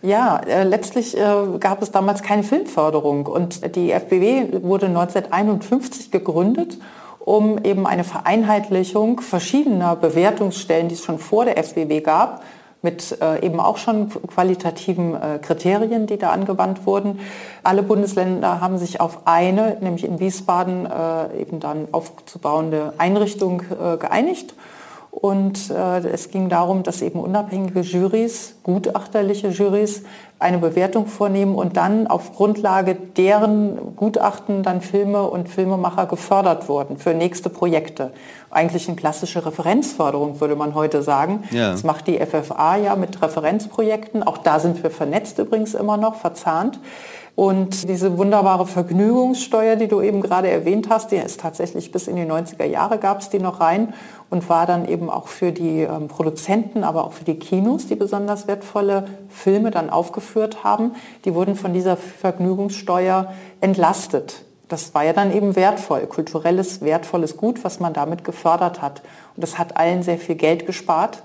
[0.02, 1.20] Ja, äh, letztlich äh,
[1.60, 6.78] gab es damals keine Filmförderung und die FBW wurde 1951 gegründet,
[7.20, 12.42] um eben eine Vereinheitlichung verschiedener Bewertungsstellen, die es schon vor der FBW gab,
[12.82, 17.20] mit äh, eben auch schon qualitativen äh, Kriterien, die da angewandt wurden.
[17.62, 23.96] Alle Bundesländer haben sich auf eine, nämlich in Wiesbaden, äh, eben dann aufzubauende Einrichtung äh,
[23.96, 24.54] geeinigt.
[25.12, 30.04] Und äh, es ging darum, dass eben unabhängige Jurys, gutachterliche Jurys,
[30.38, 36.96] eine Bewertung vornehmen und dann auf Grundlage deren Gutachten dann Filme und Filmemacher gefördert wurden
[36.96, 38.10] für nächste Projekte.
[38.50, 41.44] Eigentlich eine klassische Referenzförderung, würde man heute sagen.
[41.50, 41.72] Ja.
[41.72, 44.22] Das macht die FFA ja mit Referenzprojekten.
[44.22, 46.80] Auch da sind wir vernetzt übrigens immer noch, verzahnt.
[47.34, 52.16] Und diese wunderbare Vergnügungssteuer, die du eben gerade erwähnt hast, die ist tatsächlich bis in
[52.16, 53.94] die 90er Jahre gab es die noch rein
[54.28, 57.96] und war dann eben auch für die ähm, Produzenten, aber auch für die Kinos, die
[57.96, 60.92] besonders wertvolle Filme dann aufgeführt haben.
[61.24, 64.44] Die wurden von dieser Vergnügungssteuer entlastet.
[64.68, 69.02] Das war ja dann eben wertvoll, kulturelles, wertvolles Gut, was man damit gefördert hat.
[69.36, 71.22] Und das hat allen sehr viel Geld gespart.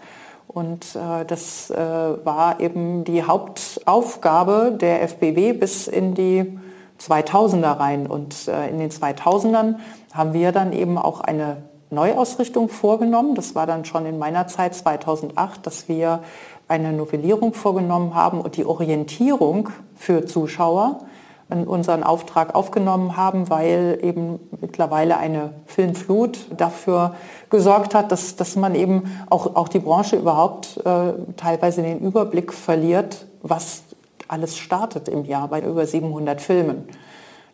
[0.48, 6.58] Und äh, das äh, war eben die Hauptaufgabe der FBW bis in die
[7.00, 8.08] 2000er rein.
[8.08, 9.76] Und äh, in den 2000ern
[10.14, 11.58] haben wir dann eben auch eine
[11.90, 13.36] Neuausrichtung vorgenommen.
[13.36, 16.22] Das war dann schon in meiner Zeit 2008, dass wir
[16.68, 21.02] eine Novellierung vorgenommen haben und die Orientierung für Zuschauer
[21.50, 27.16] in unseren Auftrag aufgenommen haben, weil eben mittlerweile eine Filmflut dafür
[27.50, 32.52] gesorgt hat, dass, dass man eben auch, auch die Branche überhaupt äh, teilweise den Überblick
[32.54, 33.84] verliert, was
[34.28, 36.90] alles startet im Jahr bei über 700 Filmen.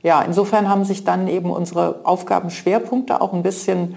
[0.01, 3.95] Ja, insofern haben sich dann eben unsere Aufgabenschwerpunkte auch ein bisschen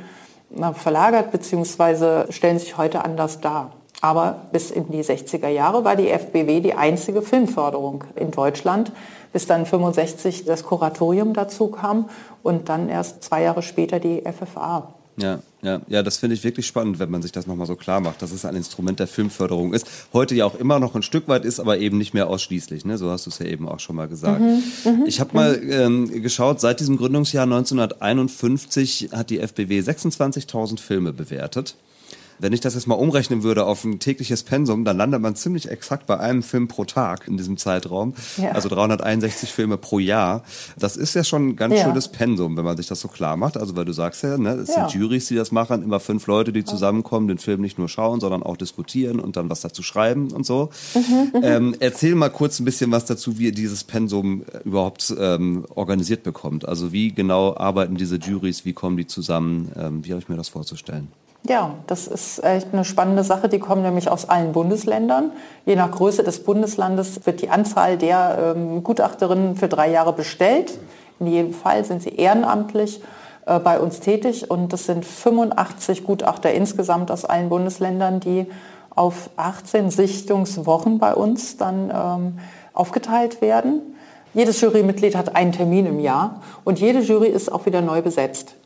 [0.50, 2.30] na, verlagert bzw.
[2.30, 3.72] stellen sich heute anders dar.
[4.02, 8.92] Aber bis in die 60er Jahre war die FBW die einzige Filmförderung in Deutschland,
[9.32, 12.08] bis dann 65 das Kuratorium dazu kam
[12.42, 14.88] und dann erst zwei Jahre später die FFA.
[15.18, 18.00] Ja, ja, ja, das finde ich wirklich spannend, wenn man sich das nochmal so klar
[18.00, 19.86] macht, dass es ein Instrument der Filmförderung ist.
[20.12, 22.84] Heute ja auch immer noch ein Stück weit ist, aber eben nicht mehr ausschließlich.
[22.84, 22.98] Ne?
[22.98, 24.40] So hast du es ja eben auch schon mal gesagt.
[24.40, 25.72] Mhm, mhm ich habe mal mhm.
[25.72, 31.76] ähm, geschaut, seit diesem Gründungsjahr 1951 hat die FBW 26.000 Filme bewertet.
[32.38, 35.70] Wenn ich das jetzt mal umrechnen würde auf ein tägliches Pensum, dann landet man ziemlich
[35.70, 38.14] exakt bei einem Film pro Tag in diesem Zeitraum.
[38.36, 38.52] Ja.
[38.52, 40.42] Also 361 Filme pro Jahr.
[40.78, 41.84] Das ist ja schon ein ganz ja.
[41.84, 43.56] schönes Pensum, wenn man sich das so klar macht.
[43.56, 44.88] Also weil du sagst ja, ne, es ja.
[44.88, 48.20] sind Jurys, die das machen, immer fünf Leute, die zusammenkommen, den Film nicht nur schauen,
[48.20, 50.70] sondern auch diskutieren und dann was dazu schreiben und so.
[50.94, 51.00] Mhm,
[51.38, 51.40] mhm.
[51.42, 55.66] ähm, erzähl mal kurz ein bisschen was dazu, wie ihr dieses Pensum äh, überhaupt ähm,
[55.74, 56.68] organisiert bekommt.
[56.68, 60.36] Also wie genau arbeiten diese Jurys, wie kommen die zusammen, ähm, wie habe ich mir
[60.36, 61.08] das vorzustellen?
[61.48, 63.48] Ja, das ist echt eine spannende Sache.
[63.48, 65.30] Die kommen nämlich aus allen Bundesländern.
[65.64, 70.78] Je nach Größe des Bundeslandes wird die Anzahl der ähm, Gutachterinnen für drei Jahre bestellt.
[71.20, 73.00] In jedem Fall sind sie ehrenamtlich
[73.46, 78.46] äh, bei uns tätig und das sind 85 Gutachter insgesamt aus allen Bundesländern, die
[78.94, 82.38] auf 18 Sichtungswochen bei uns dann ähm,
[82.72, 83.82] aufgeteilt werden.
[84.34, 88.56] Jedes Jurymitglied hat einen Termin im Jahr und jede Jury ist auch wieder neu besetzt.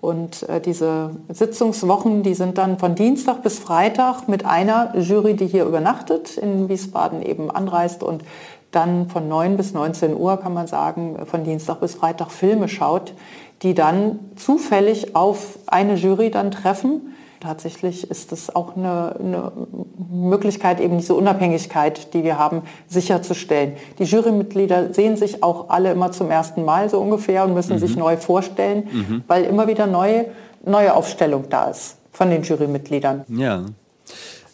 [0.00, 5.46] Und äh, diese Sitzungswochen, die sind dann von Dienstag bis Freitag mit einer Jury, die
[5.46, 8.22] hier übernachtet, in Wiesbaden eben anreist und
[8.70, 13.14] dann von 9 bis 19 Uhr, kann man sagen, von Dienstag bis Freitag Filme schaut,
[13.62, 17.14] die dann zufällig auf eine Jury dann treffen
[17.46, 19.52] tatsächlich ist es auch eine, eine,
[20.10, 23.74] Möglichkeit, eben diese Unabhängigkeit, die wir haben, sicherzustellen.
[23.98, 27.78] Die Jurymitglieder sehen sich auch alle immer zum ersten Mal so ungefähr und müssen mhm.
[27.78, 29.24] sich neu vorstellen, mhm.
[29.26, 30.26] weil immer wieder neue,
[30.64, 33.24] neue Aufstellung da ist von den Jurymitgliedern.
[33.28, 33.66] Ja.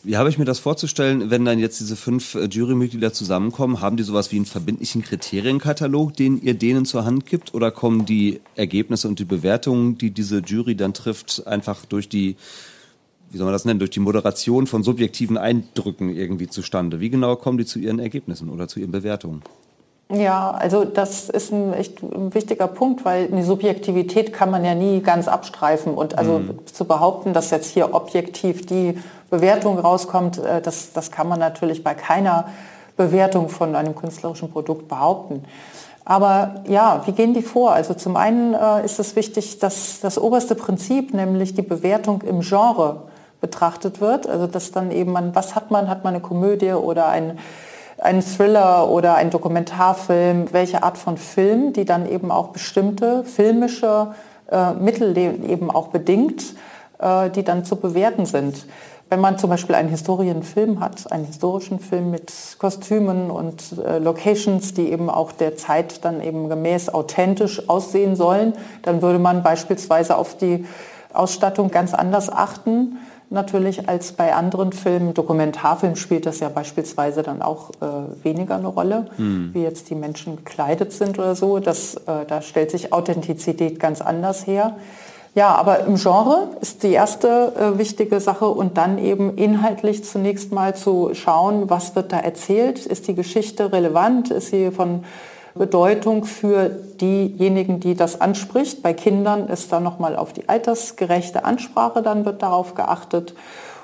[0.05, 3.81] Wie habe ich mir das vorzustellen, wenn dann jetzt diese fünf äh, Jurymitglieder zusammenkommen?
[3.81, 7.55] Haben die sowas wie einen verbindlichen Kriterienkatalog, den ihr denen zur Hand gibt?
[7.55, 12.35] Oder kommen die Ergebnisse und die Bewertungen, die diese Jury dann trifft, einfach durch die
[13.33, 17.01] wie soll man das nennen, durch die Moderation von subjektiven Eindrücken irgendwie zustande?
[17.01, 19.43] Wie genau kommen die zu ihren Ergebnissen oder zu ihren Bewertungen?
[20.13, 24.75] Ja, also das ist ein echt ein wichtiger Punkt, weil die Subjektivität kann man ja
[24.75, 25.95] nie ganz abstreifen.
[25.95, 26.59] Und also mhm.
[26.67, 28.99] zu behaupten, dass jetzt hier objektiv die
[29.31, 32.49] Bewertung rauskommt, äh, das, das kann man natürlich bei keiner
[32.99, 35.45] Bewertung von einem künstlerischen Produkt behaupten.
[36.05, 37.73] Aber ja, wie gehen die vor?
[37.73, 42.41] Also zum einen äh, ist es wichtig, dass das oberste Prinzip, nämlich die Bewertung im
[42.41, 43.05] Genre,
[43.43, 44.27] betrachtet wird.
[44.27, 45.91] Also dass dann eben man, was hat man?
[45.91, 47.39] Hat man eine Komödie oder ein,
[47.99, 50.53] ein Thriller oder ein Dokumentarfilm?
[50.53, 54.15] Welche Art von Film, die dann eben auch bestimmte filmische
[54.51, 56.55] äh, Mittel eben auch bedingt,
[56.99, 58.67] äh, die dann zu bewerten sind.
[59.11, 64.73] Wenn man zum Beispiel einen Historienfilm hat, einen historischen Film mit Kostümen und äh, Locations,
[64.73, 70.17] die eben auch der Zeit dann eben gemäß authentisch aussehen sollen, dann würde man beispielsweise
[70.17, 70.65] auf die
[71.13, 72.97] Ausstattung ganz anders achten
[73.33, 75.15] natürlich als bei anderen Filmen.
[75.15, 79.51] Dokumentarfilm spielt das ja beispielsweise dann auch äh, weniger eine Rolle, mhm.
[79.53, 81.59] wie jetzt die Menschen gekleidet sind oder so.
[81.59, 84.77] Das, äh, da stellt sich Authentizität ganz anders her.
[85.35, 90.53] Ja, aber im Genre ist die erste äh, wichtige Sache und dann eben inhaltlich zunächst
[90.53, 92.85] mal zu schauen, was wird da erzählt?
[92.85, 94.31] Ist die Geschichte relevant?
[94.31, 95.05] Ist sie von
[95.55, 98.83] Bedeutung für diejenigen, die das anspricht.
[98.83, 103.35] Bei Kindern ist da nochmal auf die altersgerechte Ansprache, dann wird darauf geachtet.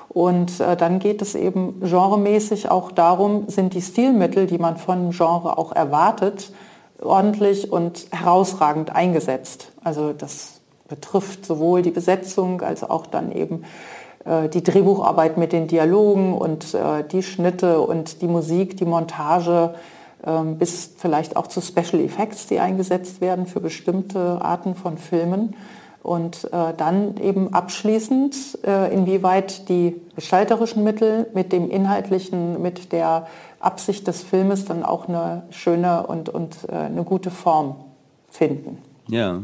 [0.09, 5.11] Und äh, dann geht es eben genremäßig auch darum, sind die Stilmittel, die man von
[5.11, 6.51] Genre auch erwartet,
[7.01, 9.71] ordentlich und herausragend eingesetzt.
[9.83, 13.63] Also das betrifft sowohl die Besetzung als auch dann eben
[14.25, 19.75] äh, die Drehbucharbeit mit den Dialogen und äh, die Schnitte und die Musik, die Montage,
[20.57, 25.55] bis vielleicht auch zu Special Effects, die eingesetzt werden für bestimmte Arten von Filmen.
[26.01, 33.27] Und äh, dann eben abschließend, äh, inwieweit die gestalterischen Mittel mit dem inhaltlichen, mit der
[33.59, 37.75] Absicht des Filmes dann auch eine schöne und, und äh, eine gute Form
[38.29, 38.77] finden.
[39.07, 39.41] Ja,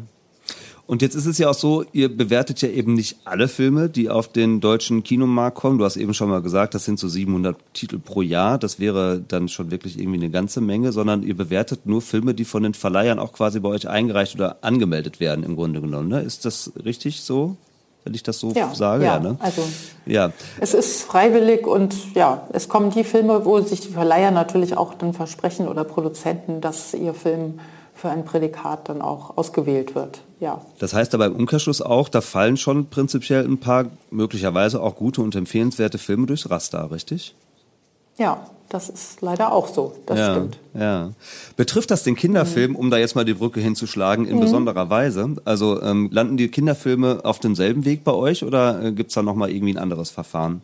[0.88, 4.10] und jetzt ist es ja auch so, ihr bewertet ja eben nicht alle Filme, die
[4.10, 5.80] auf den deutschen Kinomarkt kommen.
[5.80, 8.60] Du hast eben schon mal gesagt, das sind so 700 Titel pro Jahr.
[8.60, 12.46] Das wäre dann schon wirklich irgendwie eine ganze Menge, sondern ihr bewertet nur Filme, die
[12.46, 16.10] von den Verleihern auch quasi bei euch eingereicht oder angemeldet werden im Grunde genommen.
[16.10, 16.22] Ne?
[16.22, 17.58] Ist das richtig so?
[18.06, 19.04] wenn ich das so ja, sage.
[19.04, 19.36] Ja, ja, ne?
[19.40, 19.64] also
[20.06, 20.32] ja.
[20.60, 24.94] es ist freiwillig und ja, es kommen die Filme, wo sich die Verleiher natürlich auch
[24.94, 27.60] dann versprechen oder Produzenten, dass ihr Film
[27.96, 30.22] für ein Prädikat dann auch ausgewählt wird.
[30.40, 30.62] Ja.
[30.80, 35.22] Das heißt aber im Umkehrschluss auch, da fallen schon prinzipiell ein paar möglicherweise auch gute
[35.22, 37.36] und empfehlenswerte Filme durchs Raster, richtig?
[38.18, 39.94] Ja, das ist leider auch so.
[40.06, 40.58] Das ja, stimmt.
[40.74, 41.12] Ja.
[41.56, 42.78] Betrifft das den Kinderfilm, mhm.
[42.78, 44.42] um da jetzt mal die Brücke hinzuschlagen, in mhm.
[44.42, 45.36] besonderer Weise?
[45.46, 49.22] Also ähm, landen die Kinderfilme auf demselben Weg bei euch oder äh, gibt es da
[49.22, 50.62] nochmal irgendwie ein anderes Verfahren?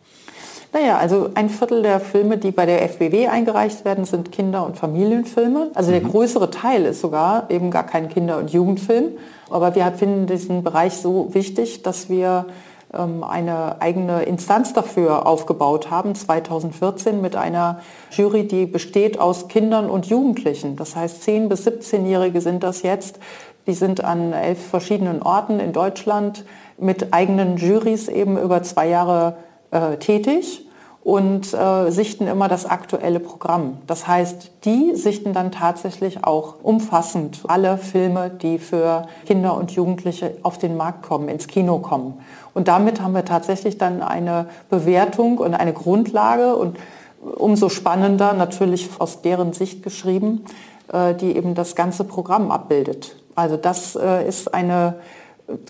[0.72, 4.78] Naja, also ein Viertel der Filme, die bei der FBW eingereicht werden, sind Kinder- und
[4.78, 5.70] Familienfilme.
[5.74, 6.08] Also der mhm.
[6.08, 9.12] größere Teil ist sogar eben gar kein Kinder- und Jugendfilm.
[9.50, 12.46] Aber wir finden diesen Bereich so wichtig, dass wir
[12.94, 17.80] ähm, eine eigene Instanz dafür aufgebaut haben, 2014 mit einer
[18.10, 20.76] Jury, die besteht aus Kindern und Jugendlichen.
[20.76, 23.18] Das heißt, 10 bis 17-Jährige sind das jetzt.
[23.66, 26.46] Die sind an elf verschiedenen Orten in Deutschland
[26.78, 29.36] mit eigenen Jurys eben über zwei Jahre
[29.72, 30.66] äh, tätig
[31.04, 33.78] und äh, sichten immer das aktuelle Programm.
[33.88, 40.36] Das heißt, die sichten dann tatsächlich auch umfassend alle Filme, die für Kinder und Jugendliche
[40.44, 42.20] auf den Markt kommen, ins Kino kommen.
[42.54, 46.76] Und damit haben wir tatsächlich dann eine Bewertung und eine Grundlage und
[47.20, 50.44] umso spannender natürlich aus deren Sicht geschrieben,
[50.92, 53.16] äh, die eben das ganze Programm abbildet.
[53.34, 54.96] Also das äh, ist eine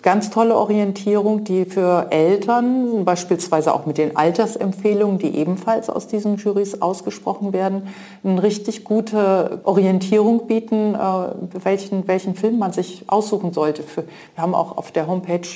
[0.02, 6.36] ganz tolle Orientierung, die für Eltern, beispielsweise auch mit den Altersempfehlungen, die ebenfalls aus diesen
[6.36, 7.88] Jurys ausgesprochen werden,
[8.22, 10.98] eine richtig gute Orientierung bieten, äh,
[11.64, 13.82] welchen, welchen Film man sich aussuchen sollte.
[13.94, 14.04] wir
[14.36, 15.48] haben auch auf der Homepage,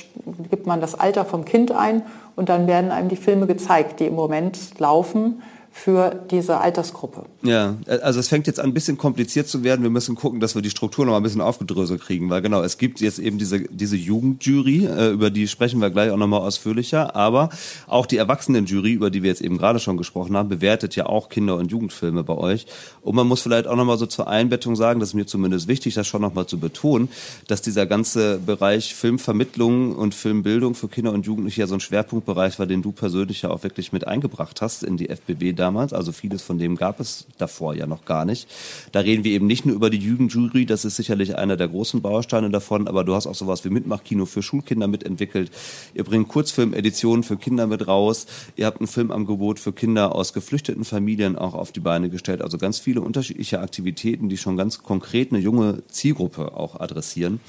[0.49, 2.01] gibt man das Alter vom Kind ein
[2.35, 5.41] und dann werden einem die Filme gezeigt, die im Moment laufen
[5.77, 7.25] für diese Altersgruppe.
[7.43, 9.83] Ja, also es fängt jetzt an, ein bisschen kompliziert zu werden.
[9.83, 12.63] Wir müssen gucken, dass wir die Struktur noch mal ein bisschen aufgedröselt kriegen, weil genau,
[12.63, 16.27] es gibt jetzt eben diese, diese Jugendjury, äh, über die sprechen wir gleich auch noch
[16.27, 17.49] mal ausführlicher, aber
[17.85, 21.29] auch die Erwachsenenjury, über die wir jetzt eben gerade schon gesprochen haben, bewertet ja auch
[21.29, 22.65] Kinder- und Jugendfilme bei euch.
[23.01, 25.67] Und man muss vielleicht auch noch mal so zur Einbettung sagen, das ist mir zumindest
[25.67, 27.07] wichtig, das schon noch mal zu betonen,
[27.47, 32.57] dass dieser ganze Bereich Filmvermittlung und Filmbildung für Kinder und Jugendliche ja so ein Schwerpunktbereich
[32.57, 35.91] war, den du persönlich ja auch wirklich mit eingebracht hast in die FBB da damals,
[35.91, 38.47] also vieles von dem gab es davor ja noch gar nicht.
[38.93, 42.01] Da reden wir eben nicht nur über die Jugendjury, das ist sicherlich einer der großen
[42.01, 45.51] Bausteine davon, aber du hast auch sowas wie Mitmachkino für Schulkinder mitentwickelt.
[45.93, 48.27] Ihr bringt Kurzfilmeditionen für Kinder mit raus.
[48.55, 52.41] Ihr habt ein Filmangebot für Kinder aus geflüchteten Familien auch auf die Beine gestellt.
[52.41, 57.41] Also ganz viele unterschiedliche Aktivitäten, die schon ganz konkret eine junge Zielgruppe auch adressieren.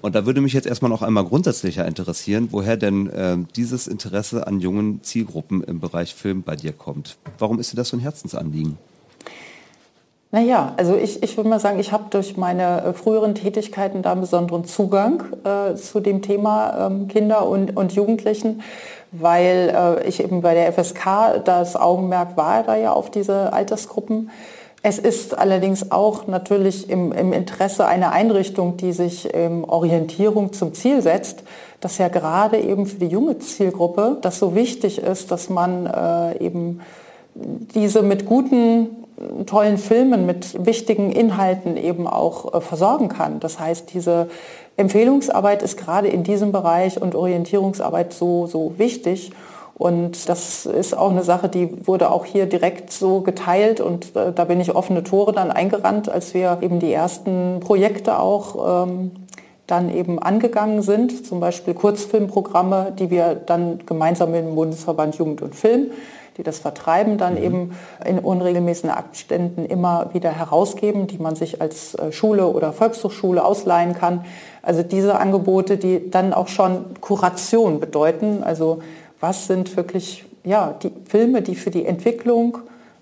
[0.00, 4.46] Und da würde mich jetzt erstmal noch einmal grundsätzlicher interessieren, woher denn äh, dieses Interesse
[4.46, 7.18] an jungen Zielgruppen im Bereich Film bei dir kommt.
[7.38, 8.78] Warum ist dir das so ein Herzensanliegen?
[10.30, 14.12] Naja, also ich, ich würde mal sagen, ich habe durch meine äh, früheren Tätigkeiten da
[14.12, 18.62] einen besonderen Zugang äh, zu dem Thema ähm, Kinder und, und Jugendlichen,
[19.10, 24.30] weil äh, ich eben bei der FSK das Augenmerk war da ja auf diese Altersgruppen.
[24.82, 30.72] Es ist allerdings auch natürlich im, im Interesse einer Einrichtung, die sich ähm, Orientierung zum
[30.72, 31.42] Ziel setzt,
[31.80, 36.44] dass ja gerade eben für die junge Zielgruppe das so wichtig ist, dass man äh,
[36.44, 36.80] eben
[37.34, 38.88] diese mit guten,
[39.46, 43.40] tollen Filmen, mit wichtigen Inhalten eben auch äh, versorgen kann.
[43.40, 44.28] Das heißt, diese
[44.76, 49.32] Empfehlungsarbeit ist gerade in diesem Bereich und Orientierungsarbeit so, so wichtig.
[49.78, 54.32] Und das ist auch eine Sache, die wurde auch hier direkt so geteilt und äh,
[54.32, 59.12] da bin ich offene Tore dann eingerannt, als wir eben die ersten Projekte auch ähm,
[59.68, 65.42] dann eben angegangen sind, zum Beispiel Kurzfilmprogramme, die wir dann gemeinsam mit dem Bundesverband Jugend
[65.42, 65.90] und Film,
[66.38, 67.42] die das vertreiben, dann mhm.
[67.42, 73.44] eben in unregelmäßigen Abständen immer wieder herausgeben, die man sich als äh, Schule oder Volkshochschule
[73.44, 74.24] ausleihen kann.
[74.62, 78.80] Also diese Angebote, die dann auch schon Kuration bedeuten, also
[79.20, 82.58] was sind wirklich ja, die Filme, die für die Entwicklung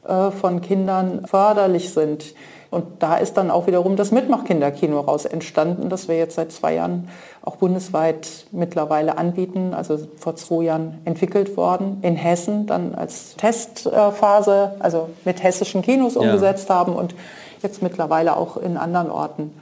[0.07, 2.35] äh, von Kindern förderlich sind.
[2.71, 6.75] Und da ist dann auch wiederum das Mitmachkinderkino raus entstanden, das wir jetzt seit zwei
[6.75, 7.09] Jahren
[7.43, 14.73] auch bundesweit mittlerweile anbieten, also vor zwei Jahren entwickelt worden, in Hessen dann als Testphase,
[14.81, 16.75] also mit hessischen Kinos umgesetzt ja.
[16.75, 17.15] haben und
[17.63, 19.55] jetzt mittlerweile auch in anderen Orten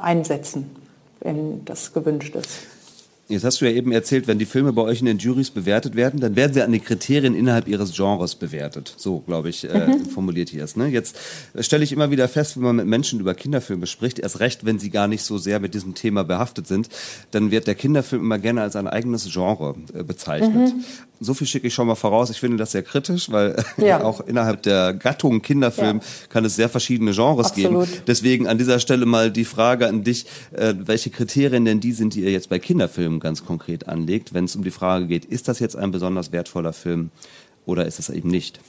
[0.00, 0.74] einsetzen,
[1.20, 2.73] wenn das gewünscht ist.
[3.26, 5.96] Jetzt hast du ja eben erzählt, wenn die Filme bei euch in den Juries bewertet
[5.96, 8.94] werden, dann werden sie an den Kriterien innerhalb ihres Genres bewertet.
[8.98, 10.04] So, glaube ich, äh, mhm.
[10.06, 10.76] formuliert hier ist.
[10.76, 10.88] Ne?
[10.88, 11.16] Jetzt
[11.58, 14.78] stelle ich immer wieder fest, wenn man mit Menschen über Kinderfilme spricht, erst recht, wenn
[14.78, 16.90] sie gar nicht so sehr mit diesem Thema behaftet sind,
[17.30, 20.74] dann wird der Kinderfilm immer gerne als ein eigenes Genre äh, bezeichnet.
[20.74, 20.84] Mhm
[21.24, 22.30] so viel schicke ich schon mal voraus.
[22.30, 24.02] Ich finde das sehr kritisch, weil ja.
[24.02, 26.28] auch innerhalb der Gattung Kinderfilm ja.
[26.28, 27.86] kann es sehr verschiedene Genres Absolut.
[27.86, 28.02] geben.
[28.06, 32.14] Deswegen an dieser Stelle mal die Frage an dich, äh, welche Kriterien denn die sind,
[32.14, 35.48] die ihr jetzt bei Kinderfilmen ganz konkret anlegt, wenn es um die Frage geht, ist
[35.48, 37.10] das jetzt ein besonders wertvoller Film
[37.66, 38.60] oder ist es eben nicht?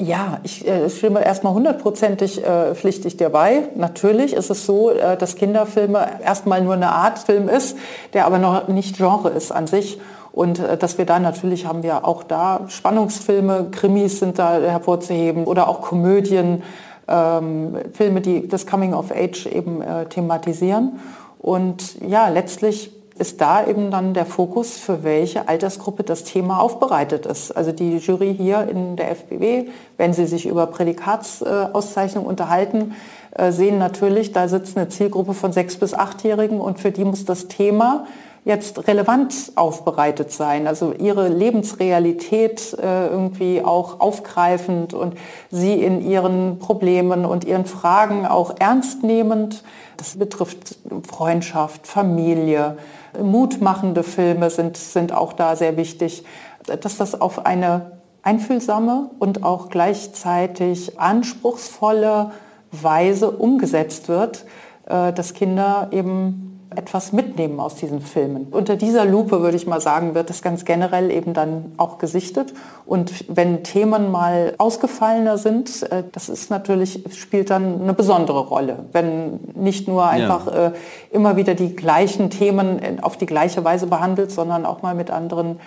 [0.00, 3.64] Ja, ich äh, stimme erstmal hundertprozentig äh, pflichtig dir bei.
[3.74, 7.76] Natürlich ist es so, äh, dass Kinderfilme erstmal nur eine Art Film ist,
[8.12, 9.98] der aber noch nicht Genre ist an sich.
[10.38, 15.46] Und äh, dass wir da natürlich haben wir auch da Spannungsfilme, Krimis sind da hervorzuheben
[15.46, 16.62] oder auch Komödien,
[17.08, 21.00] ähm, Filme, die das Coming of Age eben äh, thematisieren.
[21.40, 27.26] Und ja, letztlich ist da eben dann der Fokus, für welche Altersgruppe das Thema aufbereitet
[27.26, 27.50] ist.
[27.50, 29.64] Also die Jury hier in der FBW,
[29.96, 32.94] wenn sie sich über Prädikatsauszeichnung unterhalten,
[33.32, 37.24] äh, sehen natürlich, da sitzt eine Zielgruppe von sechs bis achtjährigen und für die muss
[37.24, 38.06] das Thema
[38.48, 45.18] jetzt relevant aufbereitet sein, also ihre Lebensrealität äh, irgendwie auch aufgreifend und
[45.50, 49.62] sie in ihren Problemen und ihren Fragen auch ernst nehmend.
[49.98, 52.78] Das betrifft Freundschaft, Familie,
[53.22, 56.24] mutmachende Filme sind, sind auch da sehr wichtig,
[56.64, 62.30] dass das auf eine einfühlsame und auch gleichzeitig anspruchsvolle
[62.72, 64.46] Weise umgesetzt wird,
[64.86, 68.48] äh, dass Kinder eben etwas mitnehmen aus diesen Filmen.
[68.50, 72.52] Unter dieser Lupe, würde ich mal sagen, wird es ganz generell eben dann auch gesichtet.
[72.84, 78.86] Und wenn Themen mal ausgefallener sind, äh, das ist natürlich, spielt dann eine besondere Rolle.
[78.92, 80.66] Wenn nicht nur einfach ja.
[80.66, 80.72] Äh,
[81.10, 85.60] immer wieder die gleichen Themen auf die gleiche Weise behandelt, sondern auch mal mit anderen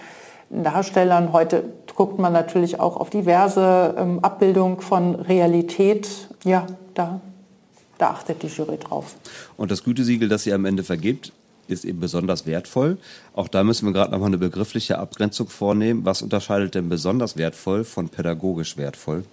[0.49, 1.33] Darstellern.
[1.33, 1.63] Heute
[1.95, 6.29] guckt man natürlich auch auf diverse ähm, Abbildung von Realität.
[6.43, 7.21] Ja, da
[8.01, 9.15] da achtet die Jury drauf.
[9.57, 11.31] Und das Gütesiegel, das sie am Ende vergibt,
[11.67, 12.97] ist eben besonders wertvoll.
[13.33, 16.05] Auch da müssen wir gerade noch mal eine begriffliche Abgrenzung vornehmen.
[16.05, 19.23] Was unterscheidet denn besonders wertvoll von pädagogisch wertvoll?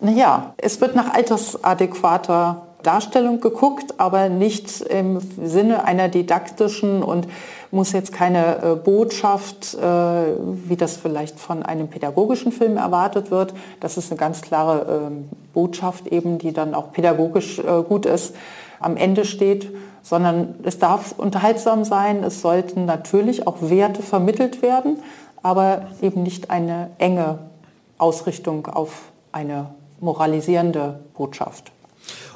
[0.00, 7.26] Naja, es wird nach altersadäquater Darstellung geguckt, aber nicht im Sinne einer didaktischen und
[7.70, 13.52] muss jetzt keine äh, Botschaft, äh, wie das vielleicht von einem pädagogischen Film erwartet wird.
[13.80, 18.34] Das ist eine ganz klare äh, Botschaft eben, die dann auch pädagogisch äh, gut ist,
[18.80, 19.70] am Ende steht,
[20.02, 22.22] sondern es darf unterhaltsam sein.
[22.22, 25.02] Es sollten natürlich auch Werte vermittelt werden,
[25.42, 27.40] aber eben nicht eine enge
[27.98, 29.70] Ausrichtung auf eine
[30.00, 31.72] moralisierende Botschaft.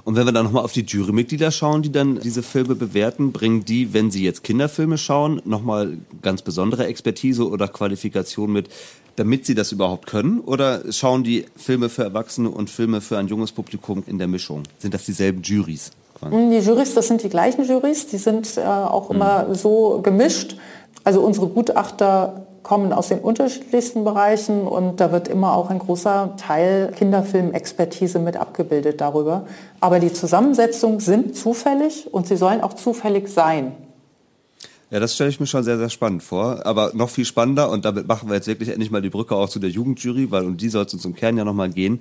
[0.05, 3.65] Und wenn wir dann nochmal auf die Jurymitglieder schauen, die dann diese Filme bewerten, bringen
[3.65, 8.69] die, wenn sie jetzt Kinderfilme schauen, nochmal ganz besondere Expertise oder Qualifikation mit,
[9.17, 10.41] damit sie das überhaupt können?
[10.41, 14.65] Oder schauen die Filme für Erwachsene und Filme für ein junges Publikum in der Mischung?
[14.79, 15.91] Sind das dieselben Juries?
[16.25, 19.55] Die Juries, das sind die gleichen Juries, die sind äh, auch immer mhm.
[19.55, 20.57] so gemischt.
[21.05, 26.35] Also unsere Gutachter kommen aus den unterschiedlichsten Bereichen und da wird immer auch ein großer
[26.37, 29.47] Teil Kinderfilmexpertise mit abgebildet darüber.
[29.81, 33.73] Aber die Zusammensetzung sind zufällig und sie sollen auch zufällig sein.
[34.93, 36.67] Ja, das stelle ich mir schon sehr, sehr spannend vor.
[36.67, 39.49] Aber noch viel spannender, und damit machen wir jetzt wirklich endlich mal die Brücke auch
[39.49, 42.01] zu der Jugendjury, weil um die soll es uns im Kern ja nochmal gehen,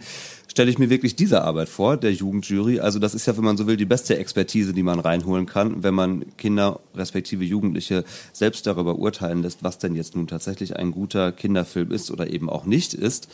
[0.49, 2.81] stelle ich mir wirklich diese Arbeit vor, der Jugendjury.
[2.81, 5.83] Also das ist ja, wenn man so will, die beste Expertise, die man reinholen kann,
[5.83, 10.91] wenn man Kinder respektive Jugendliche selbst darüber urteilen lässt, was denn jetzt nun tatsächlich ein
[10.91, 13.29] guter Kinderfilm ist oder eben auch nicht ist.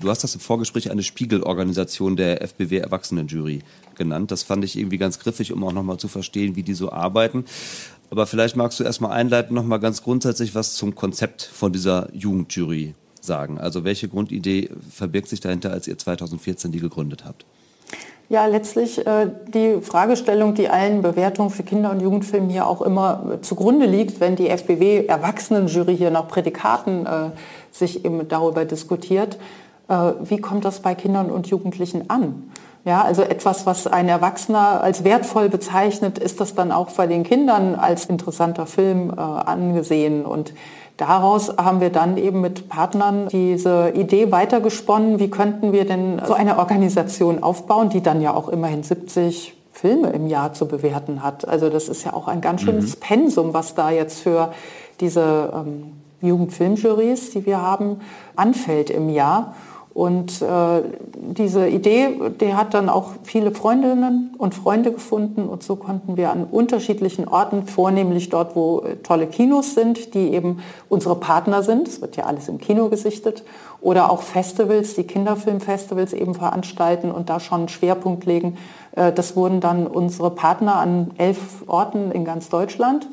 [0.00, 3.60] Du hast das im Vorgespräch eine Spiegelorganisation der FBW Erwachsenenjury
[3.94, 4.32] genannt.
[4.32, 7.44] Das fand ich irgendwie ganz griffig, um auch nochmal zu verstehen, wie die so arbeiten.
[8.10, 12.94] Aber vielleicht magst du erstmal einleiten, nochmal ganz grundsätzlich was zum Konzept von dieser Jugendjury
[13.20, 13.58] sagen.
[13.58, 17.44] Also welche Grundidee verbirgt sich dahinter, als ihr 2014 die gegründet habt?
[18.30, 23.38] Ja, letztlich äh, die Fragestellung, die allen Bewertungen für Kinder- und Jugendfilme hier auch immer
[23.38, 27.30] äh, zugrunde liegt, wenn die FBW Erwachsenenjury hier nach Prädikaten äh,
[27.72, 29.38] sich eben darüber diskutiert,
[29.88, 32.50] äh, wie kommt das bei Kindern und Jugendlichen an?
[32.84, 37.22] Ja, also etwas, was ein Erwachsener als wertvoll bezeichnet, ist das dann auch bei den
[37.22, 40.24] Kindern als interessanter Film äh, angesehen.
[40.24, 40.54] Und
[40.96, 46.34] daraus haben wir dann eben mit Partnern diese Idee weitergesponnen, wie könnten wir denn so
[46.34, 51.46] eine Organisation aufbauen, die dann ja auch immerhin 70 Filme im Jahr zu bewerten hat.
[51.46, 53.00] Also das ist ja auch ein ganz schönes mhm.
[53.00, 54.52] Pensum, was da jetzt für
[55.00, 58.00] diese ähm, Jugendfilmjurys, die wir haben,
[58.34, 59.54] anfällt im Jahr.
[59.98, 60.82] Und äh,
[61.16, 66.30] diese Idee, die hat dann auch viele Freundinnen und Freunde gefunden und so konnten wir
[66.30, 71.88] an unterschiedlichen Orten, vornehmlich dort, wo äh, tolle Kinos sind, die eben unsere Partner sind,
[71.88, 73.42] es wird ja alles im Kino gesichtet,
[73.80, 78.56] oder auch Festivals, die Kinderfilmfestivals eben veranstalten und da schon einen Schwerpunkt legen.
[78.92, 83.08] Äh, das wurden dann unsere Partner an elf Orten in ganz Deutschland.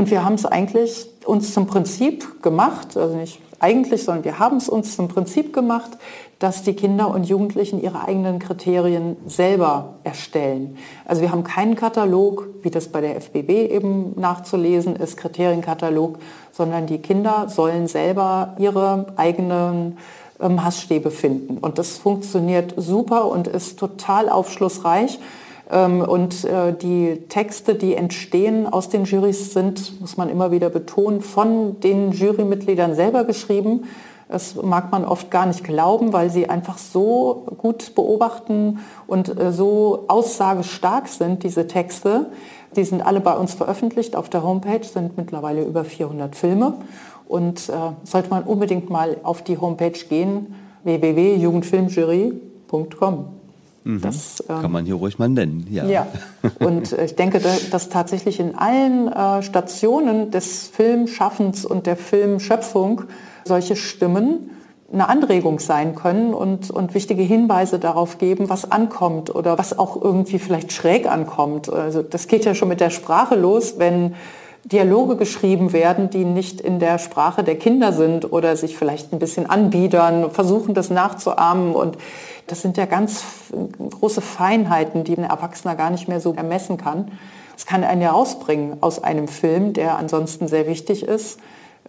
[0.00, 4.56] Und wir haben es eigentlich uns zum Prinzip gemacht, also nicht eigentlich, sondern wir haben
[4.56, 5.90] es uns zum Prinzip gemacht,
[6.38, 10.78] dass die Kinder und Jugendlichen ihre eigenen Kriterien selber erstellen.
[11.04, 16.16] Also wir haben keinen Katalog, wie das bei der FBB eben nachzulesen ist, Kriterienkatalog,
[16.50, 19.98] sondern die Kinder sollen selber ihre eigenen
[20.40, 21.58] ähm, Hassstäbe finden.
[21.58, 25.18] Und das funktioniert super und ist total aufschlussreich
[25.76, 31.20] und äh, die Texte, die entstehen aus den Jurys, sind, muss man immer wieder betonen,
[31.20, 33.84] von den Jurymitgliedern selber geschrieben.
[34.28, 39.52] Das mag man oft gar nicht glauben, weil sie einfach so gut beobachten und äh,
[39.52, 42.26] so aussagestark sind, diese Texte.
[42.76, 46.74] Die sind alle bei uns veröffentlicht auf der Homepage, sind mittlerweile über 400 Filme.
[47.28, 53.39] Und äh, sollte man unbedingt mal auf die Homepage gehen, www.jugendfilmjury.com.
[53.84, 54.00] Mhm.
[54.00, 55.66] Das ähm, kann man hier ruhig mal nennen.
[55.70, 56.06] Ja, ja.
[56.60, 63.02] und äh, ich denke, dass tatsächlich in allen äh, Stationen des Filmschaffens und der Filmschöpfung
[63.44, 64.50] solche Stimmen
[64.92, 70.00] eine Anregung sein können und, und wichtige Hinweise darauf geben, was ankommt oder was auch
[70.00, 71.72] irgendwie vielleicht schräg ankommt.
[71.72, 74.14] Also das geht ja schon mit der Sprache los, wenn
[74.64, 79.18] Dialoge geschrieben werden, die nicht in der Sprache der Kinder sind oder sich vielleicht ein
[79.18, 81.72] bisschen anbiedern, versuchen das nachzuahmen.
[81.72, 81.96] Und
[82.46, 83.24] das sind ja ganz
[83.90, 87.12] große Feinheiten, die ein Erwachsener gar nicht mehr so ermessen kann.
[87.56, 91.38] Es kann einen ja rausbringen aus einem Film, der ansonsten sehr wichtig ist.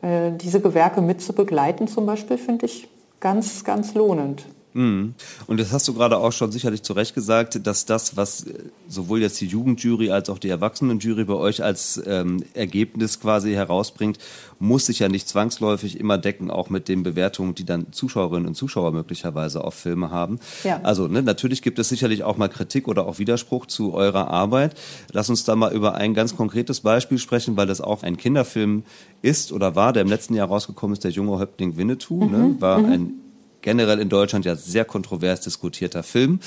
[0.02, 2.90] Äh, diese Gewerke mit zu begleiten zum Beispiel, finde ich
[3.20, 4.46] ganz, ganz lohnend.
[4.74, 5.16] Mhm.
[5.48, 8.54] Und das hast du gerade auch schon sicherlich zu Recht gesagt, dass das, was äh,
[8.88, 14.18] sowohl jetzt die Jugendjury als auch die Erwachsenenjury bei euch als ähm, Ergebnis quasi herausbringt,
[14.60, 18.56] muss sich ja nicht zwangsläufig immer decken, auch mit den Bewertungen, die dann Zuschauerinnen und
[18.56, 20.40] Zuschauer möglicherweise auf Filme haben.
[20.64, 20.80] Ja.
[20.84, 24.76] Also ne, natürlich gibt es sicherlich auch mal Kritik oder auch Widerspruch zu eurer Arbeit.
[25.12, 28.84] Lass uns da mal über ein ganz konkretes Beispiel sprechen, weil das auch ein Kinderfilm
[29.22, 32.50] ist oder war, der im letzten Jahr rausgekommen ist, der junge Häuptling Winnetou, ne, mhm.
[32.54, 32.92] ne, war mhm.
[32.92, 33.14] ein
[33.62, 36.40] generell in Deutschland ja sehr kontrovers diskutierter Film.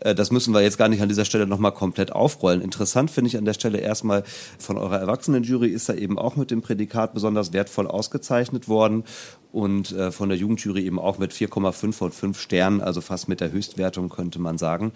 [0.00, 2.60] Äh, das müssen wir jetzt gar nicht an dieser Stelle nochmal komplett aufrollen.
[2.60, 4.24] Interessant finde ich an der Stelle erstmal
[4.58, 9.04] von eurer Erwachsenenjury ist er eben auch mit dem Prädikat besonders wertvoll ausgezeichnet worden
[9.52, 13.40] und äh, von der Jugendjury eben auch mit 4,5 von 5 Sternen, also fast mit
[13.40, 14.92] der Höchstwertung könnte man sagen.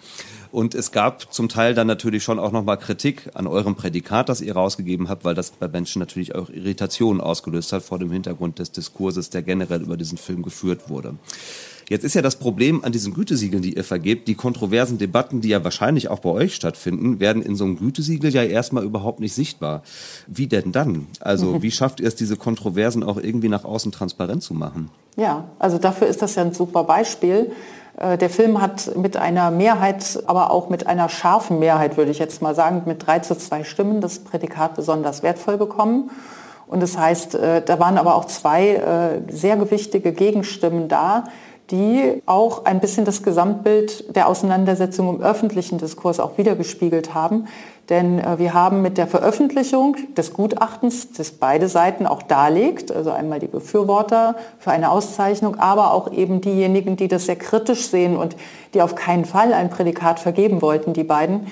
[0.51, 4.41] Und es gab zum Teil dann natürlich schon auch nochmal Kritik an eurem Prädikat, das
[4.41, 8.59] ihr rausgegeben habt, weil das bei Menschen natürlich auch Irritationen ausgelöst hat vor dem Hintergrund
[8.59, 11.15] des Diskurses, der generell über diesen Film geführt wurde.
[11.89, 15.49] Jetzt ist ja das Problem an diesen Gütesiegeln, die ihr vergebt, die kontroversen Debatten, die
[15.49, 19.33] ja wahrscheinlich auch bei euch stattfinden, werden in so einem Gütesiegel ja erstmal überhaupt nicht
[19.33, 19.83] sichtbar.
[20.27, 21.07] Wie denn dann?
[21.21, 24.89] Also wie schafft ihr es, diese Kontroversen auch irgendwie nach außen transparent zu machen?
[25.15, 27.51] Ja, also dafür ist das ja ein super Beispiel.
[27.97, 32.19] Äh, der Film hat mit einer Mehrheit, aber auch mit einer scharfen Mehrheit, würde ich
[32.19, 36.11] jetzt mal sagen, mit drei zu zwei Stimmen das Prädikat besonders wertvoll bekommen.
[36.67, 41.23] Und das heißt, äh, da waren aber auch zwei äh, sehr gewichtige Gegenstimmen da,
[41.71, 47.47] die auch ein bisschen das Gesamtbild der Auseinandersetzung im öffentlichen Diskurs auch wiedergespiegelt haben.
[47.89, 53.11] Denn äh, wir haben mit der Veröffentlichung des Gutachtens, das beide Seiten auch darlegt, also
[53.11, 58.15] einmal die Befürworter für eine Auszeichnung, aber auch eben diejenigen, die das sehr kritisch sehen
[58.15, 58.35] und
[58.73, 61.47] die auf keinen Fall ein Prädikat vergeben wollten, die beiden,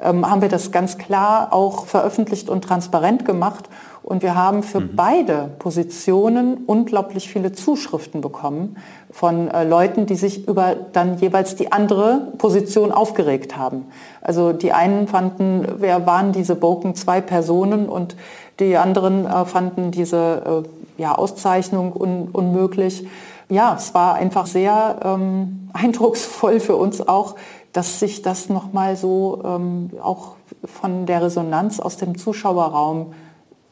[0.00, 3.68] ähm, haben wir das ganz klar auch veröffentlicht und transparent gemacht.
[4.02, 4.96] Und wir haben für mhm.
[4.96, 8.76] beide Positionen unglaublich viele Zuschriften bekommen
[9.10, 13.86] von äh, Leuten, die sich über dann jeweils die andere Position aufgeregt haben.
[14.22, 18.16] Also die einen fanden, wer waren diese Boken zwei Personen und
[18.58, 20.64] die anderen äh, fanden diese
[20.98, 23.06] äh, ja, Auszeichnung un unmöglich.
[23.48, 27.36] Ja, es war einfach sehr ähm, eindrucksvoll für uns auch,
[27.72, 30.32] dass sich das nochmal so ähm, auch
[30.64, 33.12] von der Resonanz aus dem Zuschauerraum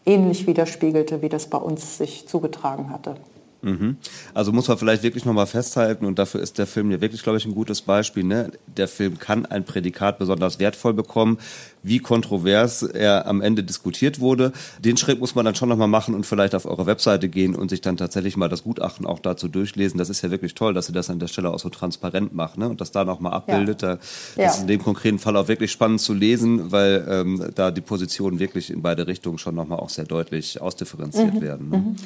[0.08, 3.16] ähnlich widerspiegelte, wie das bei uns sich zugetragen hatte.
[3.62, 3.96] Mhm.
[4.34, 7.38] Also muss man vielleicht wirklich nochmal festhalten, und dafür ist der Film ja wirklich, glaube
[7.38, 8.24] ich, ein gutes Beispiel.
[8.24, 8.52] Ne?
[8.66, 11.38] Der Film kann ein Prädikat besonders wertvoll bekommen.
[11.82, 16.14] Wie kontrovers er am Ende diskutiert wurde, den Schritt muss man dann schon nochmal machen
[16.14, 19.48] und vielleicht auf eure Webseite gehen und sich dann tatsächlich mal das Gutachten auch dazu
[19.48, 19.98] durchlesen.
[19.98, 22.58] Das ist ja wirklich toll, dass ihr das an der Stelle auch so transparent macht
[22.58, 22.68] ne?
[22.68, 23.82] und das da nochmal abbildet.
[23.82, 23.96] Ja.
[23.96, 24.06] Das
[24.36, 24.50] ja.
[24.50, 28.38] ist in dem konkreten Fall auch wirklich spannend zu lesen, weil ähm, da die Positionen
[28.38, 31.40] wirklich in beide Richtungen schon nochmal auch sehr deutlich ausdifferenziert mhm.
[31.40, 31.68] werden.
[31.70, 31.78] Ne?
[31.78, 31.96] Mhm.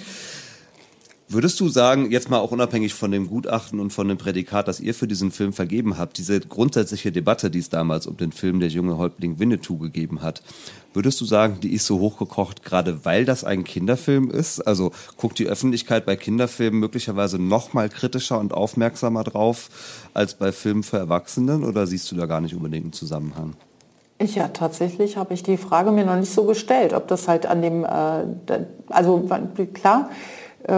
[1.33, 4.81] Würdest du sagen, jetzt mal auch unabhängig von dem Gutachten und von dem Prädikat, das
[4.81, 8.61] ihr für diesen Film vergeben habt, diese grundsätzliche Debatte, die es damals um den Film
[8.61, 10.43] Der junge Häuptling Winnetou gegeben hat,
[10.93, 14.61] würdest du sagen, die ist so hochgekocht, gerade weil das ein Kinderfilm ist?
[14.61, 19.71] Also guckt die Öffentlichkeit bei Kinderfilmen möglicherweise noch mal kritischer und aufmerksamer drauf
[20.13, 23.55] als bei Filmen für Erwachsenen oder siehst du da gar nicht unbedingt einen Zusammenhang?
[24.21, 27.63] Ja, tatsächlich habe ich die Frage mir noch nicht so gestellt, ob das halt an
[27.63, 28.27] dem, äh,
[28.89, 29.29] also
[29.73, 30.11] klar,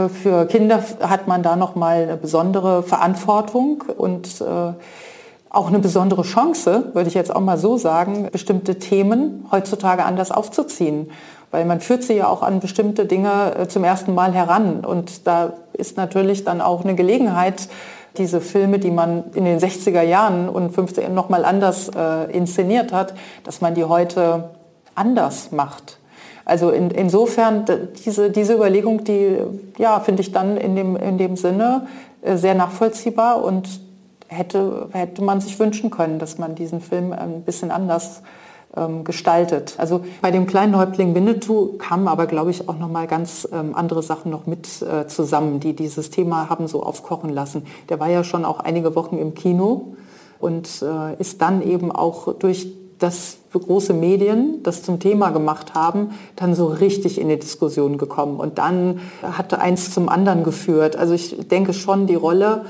[0.09, 4.73] für Kinder hat man da noch mal eine besondere Verantwortung und äh,
[5.55, 10.31] auch eine besondere Chance, würde ich jetzt auch mal so sagen, bestimmte Themen heutzutage anders
[10.31, 11.11] aufzuziehen.
[11.51, 14.85] Weil man führt sie ja auch an bestimmte Dinge äh, zum ersten Mal heran.
[14.85, 17.69] Und da ist natürlich dann auch eine Gelegenheit,
[18.17, 23.15] diese Filme, die man in den 60er Jahren und 50er nochmal anders äh, inszeniert hat,
[23.45, 24.51] dass man die heute
[24.95, 25.99] anders macht.
[26.45, 27.65] Also in, insofern
[28.05, 29.39] diese, diese Überlegung, die
[29.79, 31.87] ja, finde ich dann in dem, in dem Sinne
[32.23, 33.81] äh, sehr nachvollziehbar und
[34.29, 38.23] hätte, hätte man sich wünschen können, dass man diesen Film ein bisschen anders
[38.77, 39.75] ähm, gestaltet.
[39.79, 43.75] Also bei dem kleinen Häuptling Winnetou kamen aber, glaube ich, auch noch mal ganz ähm,
[43.75, 47.67] andere Sachen noch mit äh, zusammen, die dieses Thema haben so aufkochen lassen.
[47.89, 49.95] Der war ja schon auch einige Wochen im Kino
[50.41, 52.67] und äh, ist dann eben auch durch
[52.99, 58.41] das große Medien das zum Thema gemacht haben, dann so richtig in die Diskussion gekommen.
[58.41, 60.97] Und dann hatte eins zum anderen geführt.
[60.97, 62.65] Also ich denke schon, die Rolle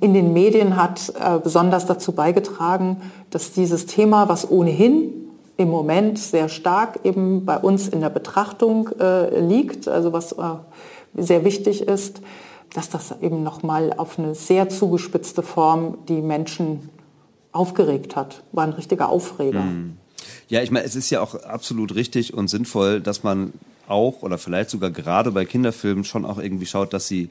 [0.00, 2.98] in den Medien hat äh, besonders dazu beigetragen,
[3.30, 5.12] dass dieses Thema, was ohnehin
[5.56, 10.36] im Moment sehr stark eben bei uns in der Betrachtung äh, liegt, also was äh,
[11.14, 12.20] sehr wichtig ist,
[12.74, 16.88] dass das eben nochmal auf eine sehr zugespitzte Form die Menschen
[17.52, 18.42] aufgeregt hat.
[18.52, 19.62] War ein richtiger Aufreger.
[19.62, 19.96] Mhm.
[20.48, 23.52] Ja, ich meine, es ist ja auch absolut richtig und sinnvoll, dass man
[23.90, 27.28] auch oder vielleicht sogar gerade bei Kinderfilmen schon auch irgendwie schaut, dass sie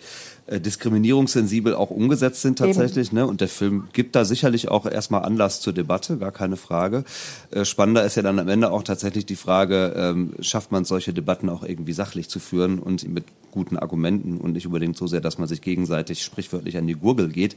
[0.47, 3.11] äh, diskriminierungssensibel auch umgesetzt sind tatsächlich.
[3.11, 3.25] Ne?
[3.25, 7.05] Und der Film gibt da sicherlich auch erstmal Anlass zur Debatte, gar keine Frage.
[7.51, 11.13] Äh, spannender ist ja dann am Ende auch tatsächlich die Frage, ähm, schafft man solche
[11.13, 15.21] Debatten auch irgendwie sachlich zu führen und mit guten Argumenten und nicht unbedingt so sehr,
[15.21, 17.55] dass man sich gegenseitig sprichwörtlich an die Gurgel geht.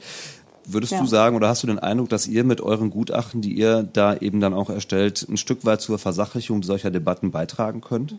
[0.64, 1.00] Würdest ja.
[1.00, 4.14] du sagen oder hast du den Eindruck, dass ihr mit euren Gutachten, die ihr da
[4.14, 8.16] eben dann auch erstellt, ein Stück weit zur Versachlichung solcher Debatten beitragen könnt?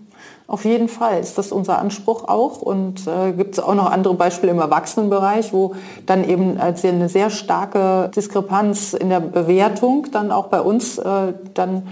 [0.47, 4.13] Auf jeden Fall ist das unser Anspruch auch und äh, gibt es auch noch andere
[4.15, 5.75] Beispiele im Erwachsenenbereich, wo
[6.05, 11.33] dann eben als eine sehr starke Diskrepanz in der Bewertung dann auch bei uns äh,
[11.53, 11.83] dann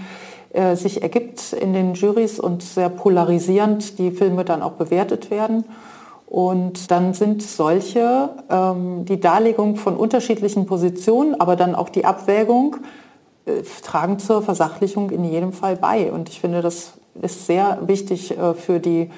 [0.52, 5.64] äh, sich ergibt in den Jurys und sehr polarisierend die Filme dann auch bewertet werden.
[6.32, 12.78] Und dann sind solche, ähm, die Darlegung von unterschiedlichen Positionen, aber dann auch die Abwägung,
[13.44, 16.10] äh, tragen zur Versachlichung in jedem Fall bei.
[16.10, 19.10] Und ich finde, das ist sehr wichtig äh, für die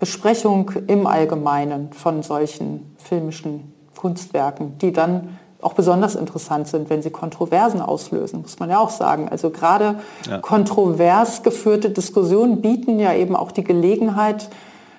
[0.00, 7.10] Besprechung im Allgemeinen von solchen filmischen Kunstwerken, die dann auch besonders interessant sind, wenn sie
[7.10, 9.28] Kontroversen auslösen, muss man ja auch sagen.
[9.28, 10.38] Also gerade ja.
[10.38, 14.50] kontrovers geführte Diskussionen bieten ja eben auch die Gelegenheit,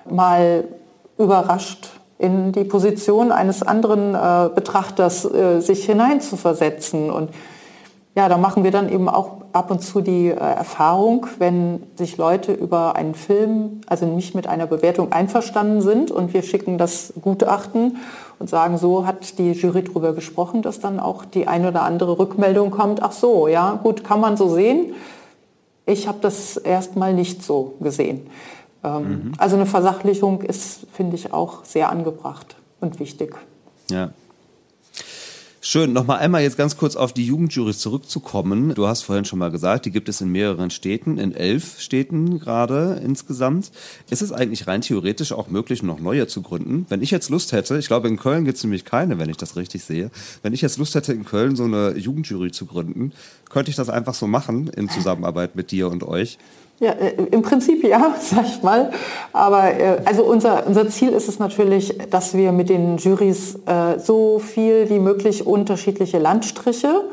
[0.09, 0.63] mal
[1.17, 7.09] überrascht in die Position eines anderen äh, Betrachters äh, sich hineinzuversetzen.
[7.09, 7.29] Und
[8.15, 12.15] ja, da machen wir dann eben auch ab und zu die äh, Erfahrung, wenn sich
[12.17, 17.13] Leute über einen Film, also nicht mit einer Bewertung einverstanden sind und wir schicken das
[17.21, 17.97] Gutachten
[18.39, 22.17] und sagen, so hat die Jury darüber gesprochen, dass dann auch die eine oder andere
[22.17, 24.93] Rückmeldung kommt, ach so, ja, gut, kann man so sehen.
[25.85, 28.27] Ich habe das erstmal nicht so gesehen.
[28.85, 29.31] Ähm, mhm.
[29.37, 33.35] Also eine Versachlichung ist, finde ich, auch sehr angebracht und wichtig.
[33.89, 34.11] Ja.
[35.67, 38.75] Schön, nochmal einmal jetzt ganz kurz auf die Jugendjuries zurückzukommen.
[38.75, 42.37] Du hast vorhin schon mal gesagt, die gibt es in mehreren Städten, in elf Städten
[42.37, 43.71] gerade insgesamt.
[44.11, 46.85] Ist es eigentlich rein theoretisch auch möglich, noch neue zu gründen?
[46.89, 49.37] Wenn ich jetzt Lust hätte, ich glaube in Köln gibt es nämlich keine, wenn ich
[49.37, 50.11] das richtig sehe.
[50.43, 53.11] Wenn ich jetzt Lust hätte, in Köln so eine Jugendjury zu gründen,
[53.49, 56.37] könnte ich das einfach so machen in Zusammenarbeit mit dir und euch?
[56.79, 58.91] Ja, äh, im Prinzip ja, sag ich mal.
[59.31, 63.99] Aber äh, also unser, unser Ziel ist es natürlich, dass wir mit den Jurys äh,
[63.99, 67.05] so viel wie möglich unterschiedliche Landstriche,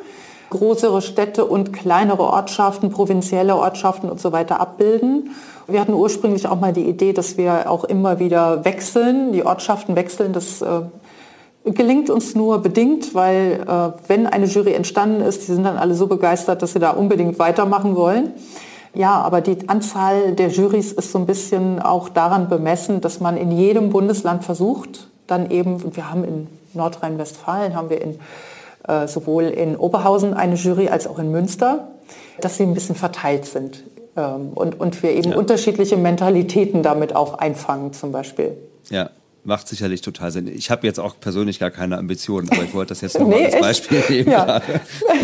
[0.51, 5.31] größere Städte und kleinere Ortschaften, provinzielle Ortschaften und so weiter abbilden.
[5.69, 9.95] Wir hatten ursprünglich auch mal die Idee, dass wir auch immer wieder wechseln, die Ortschaften
[9.95, 10.33] wechseln.
[10.33, 10.81] Das äh,
[11.65, 15.95] gelingt uns nur bedingt, weil äh, wenn eine Jury entstanden ist, die sind dann alle
[15.95, 18.33] so begeistert, dass sie da unbedingt weitermachen wollen.
[18.95, 23.37] Ja, aber die Anzahl der Jurys ist so ein bisschen auch daran bemessen, dass man
[23.37, 28.19] in jedem Bundesland versucht, dann eben, wir haben in Nordrhein-Westfalen, haben wir in,
[28.87, 31.89] äh, sowohl in Oberhausen eine Jury als auch in Münster,
[32.41, 33.83] dass sie ein bisschen verteilt sind.
[34.17, 35.39] Ähm, und, und wir eben ja.
[35.39, 38.59] unterschiedliche Mentalitäten damit auch einfangen zum Beispiel.
[38.91, 39.09] Ja,
[39.45, 40.47] macht sicherlich total Sinn.
[40.47, 43.47] Ich habe jetzt auch persönlich gar keine Ambitionen, aber ich wollte das jetzt nochmal nee,
[43.47, 44.63] als Beispiel nehmen ja.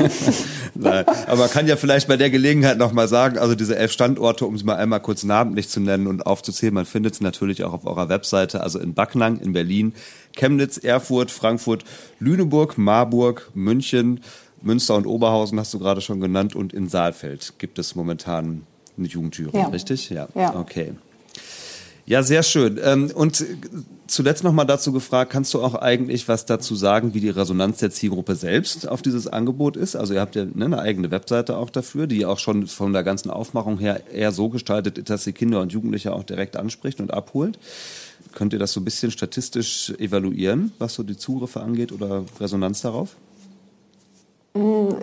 [0.75, 1.05] Nein.
[1.27, 4.59] Aber man kann ja vielleicht bei der Gelegenheit nochmal sagen, also diese elf Standorte, um
[4.59, 7.87] sie mal einmal kurz namentlich zu nennen und aufzuzählen, man findet sie natürlich auch auf
[7.87, 9.93] eurer Webseite, also in Backnang, in Berlin,
[10.37, 11.85] Chemnitz, Erfurt, Frankfurt,
[12.19, 14.21] Lüneburg, Marburg, München,
[14.63, 18.67] Münster und Oberhausen hast du gerade schon genannt und in Saalfeld gibt es momentan
[18.97, 19.69] eine Jugendjury, ja.
[19.69, 20.11] richtig?
[20.11, 20.27] Ja.
[20.35, 20.57] ja.
[20.57, 20.95] Okay.
[22.09, 22.81] Ja, sehr schön.
[22.83, 23.45] Ähm, und
[24.07, 27.81] zuletzt noch mal dazu gefragt, kannst du auch eigentlich was dazu sagen, wie die Resonanz
[27.81, 29.95] der Zielgruppe selbst auf dieses Angebot ist?
[29.95, 33.03] Also ihr habt ja ne, eine eigene Webseite auch dafür, die auch schon von der
[33.03, 36.99] ganzen Aufmachung her eher so gestaltet ist, dass sie Kinder und Jugendliche auch direkt anspricht
[36.99, 37.59] und abholt.
[38.33, 42.81] Könnt ihr das so ein bisschen statistisch evaluieren, was so die Zugriffe angeht oder Resonanz
[42.81, 43.17] darauf?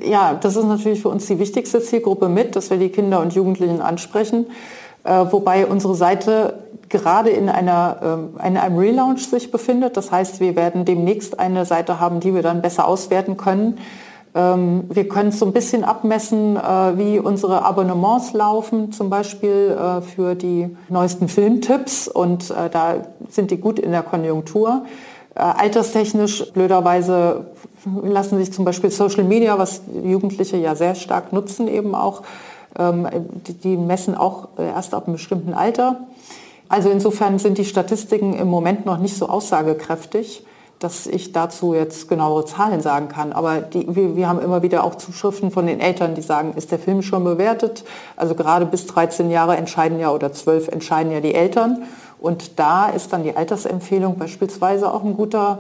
[0.03, 3.36] Ja, das ist natürlich für uns die wichtigste Zielgruppe mit, dass wir die Kinder und
[3.36, 4.47] Jugendlichen ansprechen.
[5.06, 6.56] Äh, wobei unsere Seite
[6.89, 9.97] gerade in, einer, äh, in einem Relaunch sich befindet.
[9.97, 13.78] Das heißt, wir werden demnächst eine Seite haben, die wir dann besser auswerten können.
[14.34, 20.01] Ähm, wir können so ein bisschen abmessen, äh, wie unsere Abonnements laufen, zum Beispiel äh,
[20.01, 22.08] für die neuesten Filmtipps.
[22.08, 22.95] Und da
[23.30, 24.86] sind die gut in der Konjunktur.
[25.36, 27.47] Alterstechnisch, blöderweise,
[28.03, 32.26] lassen sich zum Beispiel Social Media, was Jugendliche ja sehr stark nutzen, eben auch ähm,
[32.78, 36.02] die messen auch äh, erst ab einem bestimmten Alter.
[36.68, 40.46] Also insofern sind die Statistiken im Moment noch nicht so aussagekräftig,
[40.80, 43.32] dass ich dazu jetzt genauere Zahlen sagen kann.
[43.32, 46.72] Aber die, wir, wir, haben immer wieder auch Zuschriften von den Eltern, die sagen, ist
[46.72, 47.86] der Film schon bewertet?
[48.18, 51.84] Also gerade bis 13 Jahre entscheiden ja oder 12 entscheiden ja die Eltern.
[52.20, 55.60] Und da ist dann die Altersempfehlung beispielsweise auch ein guter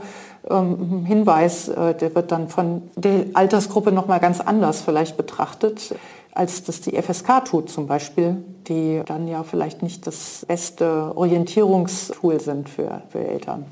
[0.49, 1.69] ähm, Hinweis.
[1.69, 5.93] Äh, der wird dann von der Altersgruppe noch mal ganz anders vielleicht betrachtet
[6.35, 12.39] als das die FSK tut zum Beispiel, die dann ja vielleicht nicht das beste Orientierungstool
[12.39, 13.65] sind für, für Eltern.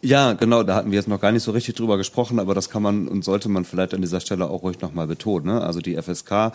[0.00, 2.70] Ja, genau, da hatten wir jetzt noch gar nicht so richtig drüber gesprochen, aber das
[2.70, 5.46] kann man und sollte man vielleicht an dieser Stelle auch ruhig nochmal betonen.
[5.46, 5.60] Ne?
[5.60, 6.52] Also die FSK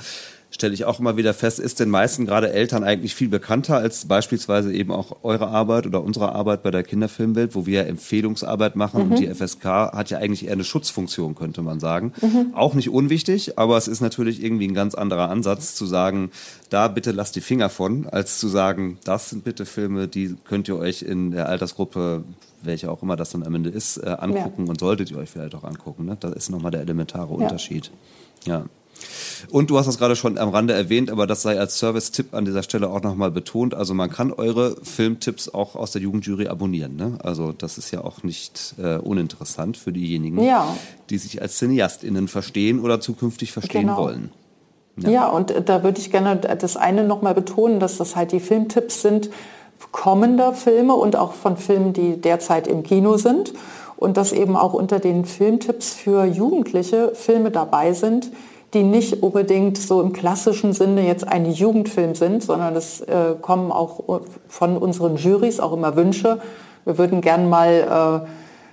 [0.54, 4.06] stelle ich auch immer wieder fest, ist den meisten gerade Eltern eigentlich viel bekannter als
[4.06, 9.06] beispielsweise eben auch eure Arbeit oder unsere Arbeit bei der Kinderfilmwelt, wo wir Empfehlungsarbeit machen.
[9.06, 9.12] Mhm.
[9.12, 12.14] Und die FSK hat ja eigentlich eher eine Schutzfunktion, könnte man sagen.
[12.22, 12.54] Mhm.
[12.54, 16.30] Auch nicht unwichtig, aber es ist natürlich irgendwie ein ganz anderer Ansatz zu sagen,
[16.70, 20.68] da bitte lasst die Finger von, als zu sagen, das sind bitte Filme, die könnt
[20.68, 22.24] ihr euch in der Altersgruppe
[22.66, 24.70] welche auch immer das dann am Ende ist, äh, angucken ja.
[24.70, 26.06] und solltet ihr euch vielleicht auch angucken.
[26.06, 26.16] Ne?
[26.18, 27.36] Das ist nochmal der elementare ja.
[27.36, 27.92] Unterschied.
[28.46, 28.68] Ja.
[29.50, 32.46] Und du hast das gerade schon am Rande erwähnt, aber das sei als Service-Tipp an
[32.46, 33.74] dieser Stelle auch nochmal betont.
[33.74, 36.96] Also man kann eure Filmtipps auch aus der Jugendjury abonnieren.
[36.96, 37.18] Ne?
[37.22, 40.76] Also das ist ja auch nicht äh, uninteressant für diejenigen, ja.
[41.10, 43.98] die sich als CineastInnen verstehen oder zukünftig verstehen genau.
[43.98, 44.32] wollen.
[44.98, 45.10] Ja.
[45.10, 48.40] ja, und äh, da würde ich gerne das eine nochmal betonen, dass das halt die
[48.40, 49.30] Filmtipps sind
[49.92, 53.54] kommender Filme und auch von Filmen, die derzeit im Kino sind.
[53.96, 58.32] Und dass eben auch unter den Filmtipps für Jugendliche Filme dabei sind,
[58.74, 63.72] die nicht unbedingt so im klassischen Sinne jetzt ein Jugendfilm sind, sondern es äh, kommen
[63.72, 66.40] auch von unseren Jurys auch immer Wünsche.
[66.86, 68.26] Wir würden gern mal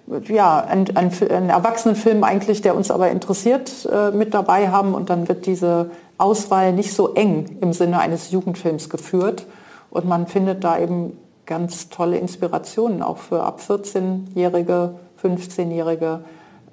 [0.08, 4.94] äh, ja, einen, einen, einen, Erwachsenenfilm eigentlich, der uns aber interessiert, äh, mit dabei haben
[4.94, 9.46] und dann wird diese Auswahl nicht so eng im Sinne eines Jugendfilms geführt
[9.90, 16.20] und man findet da eben ganz tolle Inspirationen auch für ab 14-jährige, 15-jährige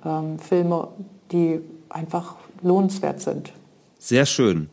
[0.06, 0.90] ähm, Filme,
[1.32, 3.54] die einfach lohnenswert sind.
[4.00, 4.70] Sehr schön.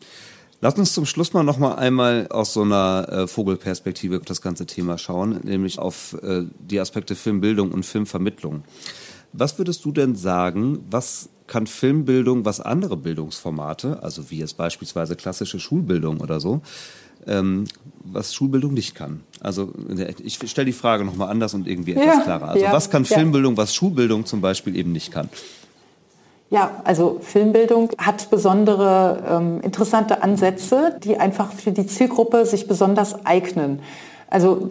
[0.60, 4.40] Lass uns zum Schluss mal noch mal einmal aus so einer äh, Vogelperspektive auf das
[4.40, 8.64] ganze Thema schauen, nämlich auf äh, die Aspekte Filmbildung und Filmvermittlung.
[9.34, 15.16] Was würdest du denn sagen, was kann Filmbildung, was andere Bildungsformate, also wie jetzt beispielsweise
[15.16, 16.62] klassische Schulbildung oder so,
[17.26, 17.64] ähm,
[18.02, 19.20] was Schulbildung nicht kann?
[19.40, 19.72] Also
[20.22, 22.48] ich stelle die Frage noch mal anders und irgendwie etwas ja, klarer.
[22.48, 23.58] Also ja, was kann Filmbildung, ja.
[23.58, 25.28] was Schulbildung zum Beispiel eben nicht kann?
[26.54, 33.26] Ja, also Filmbildung hat besondere ähm, interessante Ansätze, die einfach für die Zielgruppe sich besonders
[33.26, 33.80] eignen.
[34.30, 34.70] Also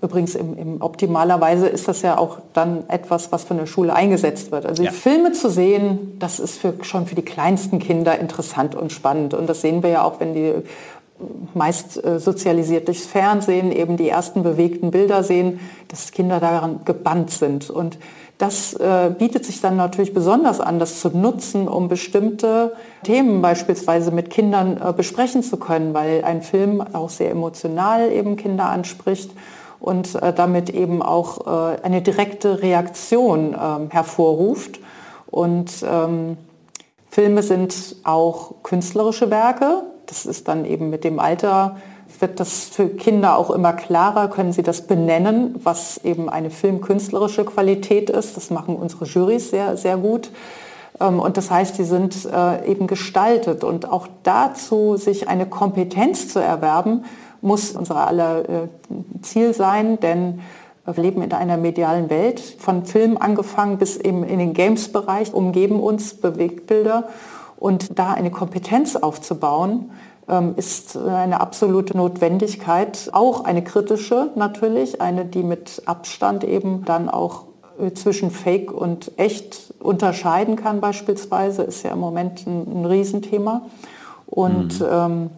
[0.00, 4.52] übrigens im, im optimalerweise ist das ja auch dann etwas, was von der Schule eingesetzt
[4.52, 4.64] wird.
[4.64, 4.90] Also ja.
[4.90, 9.34] Filme zu sehen, das ist für, schon für die kleinsten Kinder interessant und spannend.
[9.34, 10.54] Und das sehen wir ja auch, wenn die
[11.52, 17.30] meist äh, sozialisiert durchs Fernsehen eben die ersten bewegten Bilder sehen, dass Kinder daran gebannt
[17.32, 17.68] sind.
[17.68, 17.98] Und
[18.38, 22.72] das äh, bietet sich dann natürlich besonders an, das zu nutzen, um bestimmte
[23.04, 28.36] Themen beispielsweise mit Kindern äh, besprechen zu können, weil ein Film auch sehr emotional eben
[28.36, 29.30] Kinder anspricht
[29.78, 34.80] und äh, damit eben auch äh, eine direkte Reaktion ähm, hervorruft.
[35.30, 36.36] Und ähm,
[37.10, 39.82] Filme sind auch künstlerische Werke.
[40.06, 41.76] Das ist dann eben mit dem Alter
[42.22, 47.44] wird das für Kinder auch immer klarer, können sie das benennen, was eben eine filmkünstlerische
[47.44, 48.36] Qualität ist.
[48.36, 50.30] Das machen unsere Jurys sehr, sehr gut.
[51.00, 53.64] Ähm, und das heißt, sie sind äh, eben gestaltet.
[53.64, 57.04] Und auch dazu, sich eine Kompetenz zu erwerben,
[57.40, 58.68] muss unser aller äh,
[59.20, 60.40] Ziel sein, denn
[60.84, 65.78] wir leben in einer medialen Welt, von Film angefangen bis eben in den Games-Bereich, umgeben
[65.78, 67.08] uns Bewegtbilder.
[67.56, 69.92] Und da eine Kompetenz aufzubauen,
[70.56, 77.44] ist eine absolute Notwendigkeit, auch eine kritische natürlich, eine, die mit Abstand eben dann auch
[77.78, 83.62] äh, zwischen Fake und echt unterscheiden kann beispielsweise, ist ja im Moment ein, ein Riesenthema.
[84.26, 84.86] Und mhm.
[84.90, 85.30] ähm,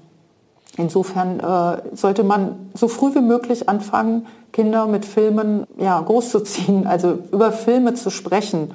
[0.76, 7.18] insofern äh, sollte man so früh wie möglich anfangen, Kinder mit Filmen ja, großzuziehen, also
[7.32, 8.72] über Filme zu sprechen.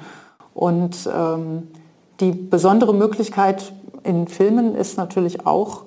[0.54, 1.68] Und ähm,
[2.20, 5.84] die besondere Möglichkeit in Filmen ist natürlich auch,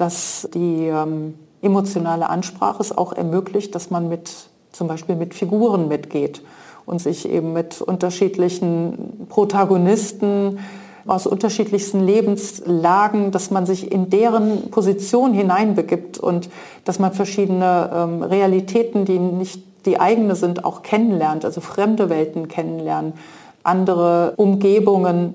[0.00, 4.30] dass die ähm, emotionale Ansprache es auch ermöglicht, dass man mit
[4.72, 6.42] zum Beispiel mit Figuren mitgeht
[6.86, 10.58] und sich eben mit unterschiedlichen Protagonisten
[11.06, 16.48] aus unterschiedlichsten Lebenslagen, dass man sich in deren Position hineinbegibt und
[16.84, 22.48] dass man verschiedene ähm, Realitäten, die nicht die eigene sind, auch kennenlernt, also fremde Welten
[22.48, 23.14] kennenlernen,
[23.62, 25.34] andere Umgebungen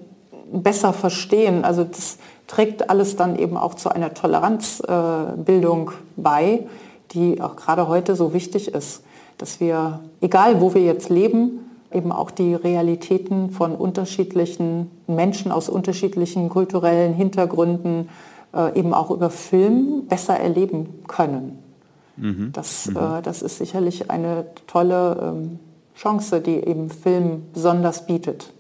[0.52, 1.66] besser verstehen.
[1.66, 2.18] Also das
[2.48, 6.68] trägt alles dann eben auch zu einer Toleranzbildung äh, bei,
[7.12, 9.04] die auch gerade heute so wichtig ist,
[9.38, 11.60] dass wir, egal wo wir jetzt leben,
[11.92, 18.10] eben auch die Realitäten von unterschiedlichen Menschen aus unterschiedlichen kulturellen Hintergründen
[18.54, 21.60] äh, eben auch über Film besser erleben können.
[22.18, 22.52] Mhm.
[22.54, 22.98] Das, mhm.
[22.98, 25.60] Äh, das ist sicherlich eine tolle ähm,
[25.96, 28.52] Chance, die eben Film besonders bietet.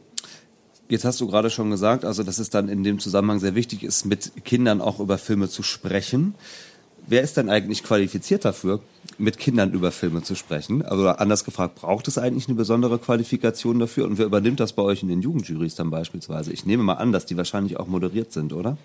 [0.87, 3.83] Jetzt hast du gerade schon gesagt, also dass es dann in dem Zusammenhang sehr wichtig
[3.83, 6.35] ist, mit Kindern auch über Filme zu sprechen.
[7.07, 8.79] Wer ist denn eigentlich qualifiziert dafür,
[9.17, 10.83] mit Kindern über Filme zu sprechen?
[10.83, 14.05] Also anders gefragt, braucht es eigentlich eine besondere Qualifikation dafür?
[14.05, 16.51] Und wer übernimmt das bei euch in den Jugendjurys dann beispielsweise?
[16.51, 18.77] Ich nehme mal an, dass die wahrscheinlich auch moderiert sind, oder?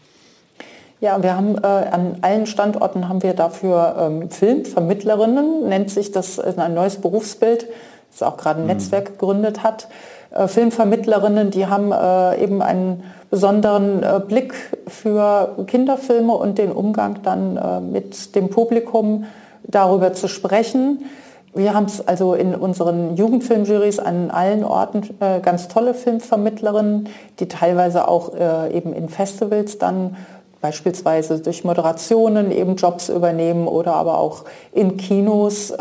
[1.01, 6.39] Ja, wir haben äh, an allen Standorten haben wir dafür ähm, Filmvermittlerinnen, nennt sich das
[6.39, 7.67] ein neues Berufsbild,
[8.11, 8.73] das auch gerade ein mhm.
[8.73, 9.89] Netzwerk gegründet hat.
[10.31, 14.55] Äh, Filmvermittlerinnen, die haben äh, eben einen besonderen äh, Blick
[14.87, 19.25] für Kinderfilme und den Umgang dann äh, mit dem Publikum
[19.65, 21.05] darüber zu sprechen.
[21.53, 27.09] Wir haben es also in unseren Jugendfilmjurys an allen Orten äh, ganz tolle Filmvermittlerinnen,
[27.41, 28.33] die teilweise auch
[28.73, 30.17] eben in Festivals dann
[30.61, 35.73] beispielsweise durch Moderationen eben Jobs übernehmen oder aber auch in Kinos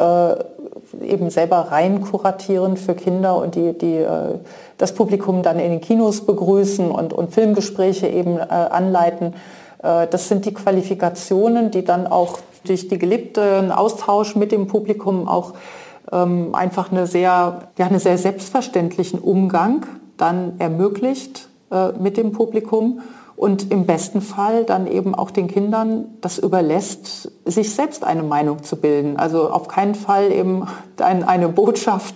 [1.02, 4.40] eben selber rein kuratieren für Kinder und die, die äh,
[4.78, 9.34] das Publikum dann in den Kinos begrüßen und, und Filmgespräche eben äh, anleiten.
[9.84, 15.28] Äh, das sind die Qualifikationen, die dann auch durch die gelebten Austausch mit dem Publikum
[15.28, 15.54] auch
[16.12, 19.86] ähm, einfach eine sehr, ja, eine sehr selbstverständlichen Umgang
[20.18, 21.48] dann ermöglicht
[22.00, 23.00] mit dem Publikum
[23.40, 28.64] und im besten Fall dann eben auch den Kindern das überlässt, sich selbst eine Meinung
[28.64, 29.16] zu bilden.
[29.16, 30.68] Also auf keinen Fall eben
[30.98, 32.14] eine Botschaft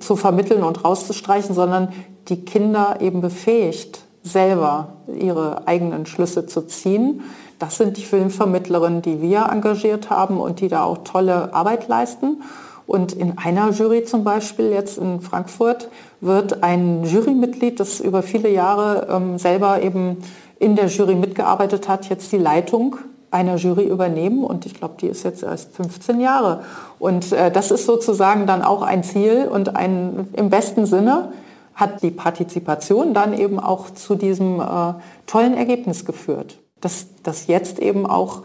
[0.00, 1.92] zu vermitteln und rauszustreichen, sondern
[2.26, 7.22] die Kinder eben befähigt, selber ihre eigenen Schlüsse zu ziehen.
[7.60, 12.42] Das sind die Filmvermittlerinnen, die wir engagiert haben und die da auch tolle Arbeit leisten.
[12.86, 15.88] Und in einer Jury zum Beispiel jetzt in Frankfurt
[16.20, 20.18] wird ein Jurymitglied, das über viele Jahre ähm, selber eben
[20.58, 22.96] in der Jury mitgearbeitet hat, jetzt die Leitung
[23.30, 26.62] einer Jury übernehmen und ich glaube, die ist jetzt erst 15 Jahre.
[27.00, 31.32] Und äh, das ist sozusagen dann auch ein Ziel und ein, im besten Sinne
[31.74, 34.94] hat die Partizipation dann eben auch zu diesem äh,
[35.26, 38.42] tollen Ergebnis geführt, dass, dass jetzt eben auch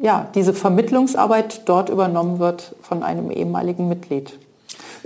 [0.00, 4.38] ja, diese Vermittlungsarbeit dort übernommen wird von einem ehemaligen Mitglied.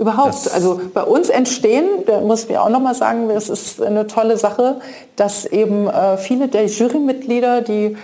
[0.01, 0.29] Überhaupt.
[0.29, 4.07] Das also bei uns entstehen, da muss ich auch noch mal sagen, es ist eine
[4.07, 4.81] tolle Sache,
[5.15, 7.99] dass eben äh, viele der Jurymitglieder, die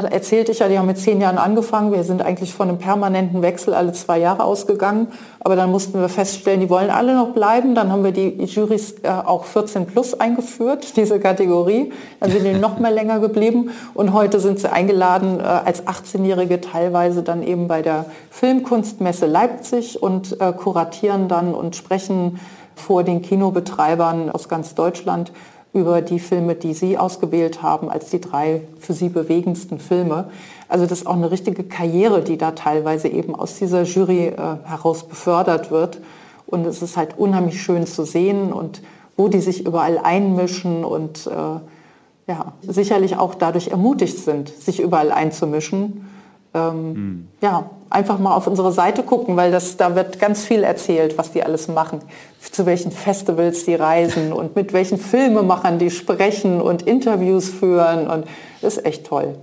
[0.00, 1.92] erzählte ich ja, die haben mit zehn Jahren angefangen.
[1.92, 5.08] Wir sind eigentlich von einem permanenten Wechsel alle zwei Jahre ausgegangen.
[5.40, 7.74] Aber dann mussten wir feststellen, die wollen alle noch bleiben.
[7.74, 11.92] Dann haben wir die Jurys äh, auch 14 plus eingeführt, diese Kategorie.
[12.20, 13.70] Dann sind die noch mal länger geblieben.
[13.92, 20.02] Und heute sind sie eingeladen äh, als 18-Jährige teilweise dann eben bei der Filmkunstmesse Leipzig
[20.02, 22.40] und äh, kuratieren dann und sprechen
[22.74, 25.32] vor den Kinobetreibern aus ganz Deutschland
[25.72, 30.30] über die Filme, die Sie ausgewählt haben als die drei für Sie bewegendsten Filme.
[30.68, 34.36] Also das ist auch eine richtige Karriere, die da teilweise eben aus dieser Jury äh,
[34.64, 36.00] heraus befördert wird.
[36.46, 38.82] Und es ist halt unheimlich schön zu sehen und
[39.16, 45.10] wo die sich überall einmischen und äh, ja, sicherlich auch dadurch ermutigt sind, sich überall
[45.10, 46.08] einzumischen.
[46.54, 47.28] Ähm, mhm.
[47.40, 51.32] Ja, einfach mal auf unsere Seite gucken, weil das, da wird ganz viel erzählt, was
[51.32, 52.00] die alles machen,
[52.40, 58.26] zu welchen Festivals die reisen und mit welchen Filmemachern die sprechen und Interviews führen und
[58.60, 59.36] ist echt toll.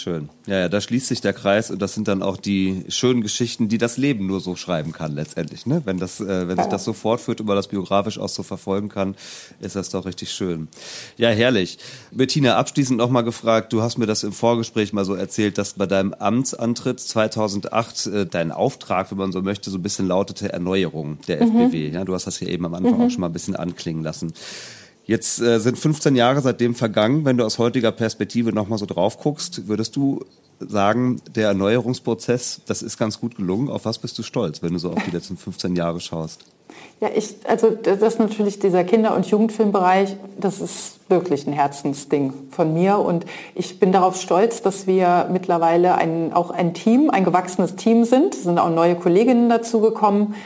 [0.00, 0.30] Schön.
[0.46, 3.68] Ja, ja, da schließt sich der Kreis und das sind dann auch die schönen Geschichten,
[3.68, 5.66] die das Leben nur so schreiben kann letztendlich.
[5.66, 5.82] Ne?
[5.84, 8.88] Wenn, das, äh, wenn sich das so fortführt und man das biografisch auch so verfolgen
[8.88, 9.14] kann,
[9.60, 10.68] ist das doch richtig schön.
[11.18, 11.78] Ja, herrlich.
[12.12, 15.84] Bettina, abschließend nochmal gefragt, du hast mir das im Vorgespräch mal so erzählt, dass bei
[15.84, 21.18] deinem Amtsantritt 2008 äh, dein Auftrag, wenn man so möchte, so ein bisschen lautete Erneuerung
[21.28, 21.66] der mhm.
[21.66, 21.90] FBW.
[21.90, 23.02] Ja, du hast das hier eben am Anfang mhm.
[23.02, 24.32] auch schon mal ein bisschen anklingen lassen.
[25.10, 27.24] Jetzt äh, sind 15 Jahre seitdem vergangen.
[27.24, 30.24] Wenn du aus heutiger Perspektive nochmal so drauf guckst, würdest du
[30.60, 33.70] sagen, der Erneuerungsprozess, das ist ganz gut gelungen.
[33.70, 36.44] Auf was bist du stolz, wenn du so auf die letzten 15 Jahre schaust?
[37.00, 42.32] Ja, ich, also das ist natürlich dieser Kinder- und Jugendfilmbereich, das ist wirklich ein Herzensding
[42.52, 47.24] von mir und ich bin darauf stolz, dass wir mittlerweile ein, auch ein Team, ein
[47.24, 48.36] gewachsenes Team sind.
[48.36, 50.36] Es sind auch neue Kolleginnen dazugekommen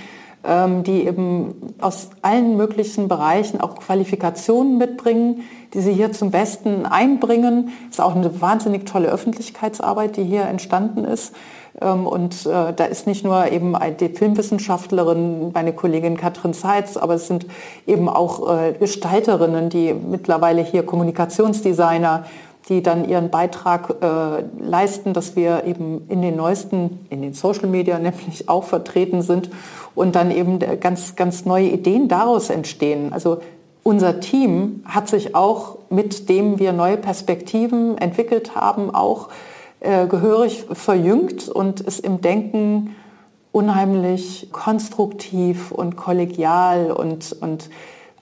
[0.47, 5.43] die eben aus allen möglichen Bereichen auch Qualifikationen mitbringen,
[5.73, 7.71] die sie hier zum Besten einbringen.
[7.89, 11.35] Es ist auch eine wahnsinnig tolle Öffentlichkeitsarbeit, die hier entstanden ist.
[11.81, 17.15] Ähm, und äh, da ist nicht nur eben die Filmwissenschaftlerin, meine Kollegin Katrin Seitz, aber
[17.15, 17.47] es sind
[17.87, 22.25] eben auch äh, Gestalterinnen, die mittlerweile hier Kommunikationsdesigner,
[22.69, 27.69] die dann ihren Beitrag äh, leisten, dass wir eben in den neuesten, in den Social
[27.69, 29.51] Media nämlich auch vertreten sind
[29.95, 33.13] und dann eben ganz, ganz neue Ideen daraus entstehen.
[33.13, 33.39] Also
[33.83, 39.29] unser Team hat sich auch, mit dem wir neue Perspektiven entwickelt haben, auch
[39.81, 42.97] äh, gehörig verjüngt und ist im Denken
[43.53, 47.69] unheimlich konstruktiv und kollegial und, und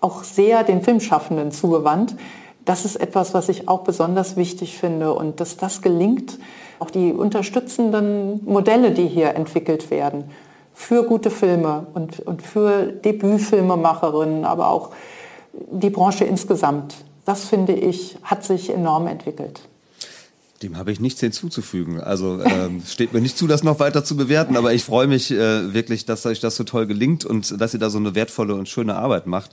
[0.00, 2.16] auch sehr den Filmschaffenden zugewandt
[2.64, 6.38] das ist etwas, was ich auch besonders wichtig finde und dass das gelingt,
[6.78, 10.24] auch die unterstützenden Modelle, die hier entwickelt werden,
[10.74, 14.90] für gute Filme und, und für Debütfilmemacherinnen, aber auch
[15.52, 16.96] die Branche insgesamt.
[17.24, 19.60] Das finde ich, hat sich enorm entwickelt.
[20.62, 22.00] Dem habe ich nichts hinzuzufügen.
[22.00, 25.30] Also ähm, steht mir nicht zu, das noch weiter zu bewerten, aber ich freue mich
[25.30, 28.54] äh, wirklich, dass euch das so toll gelingt und dass ihr da so eine wertvolle
[28.54, 29.50] und schöne Arbeit macht.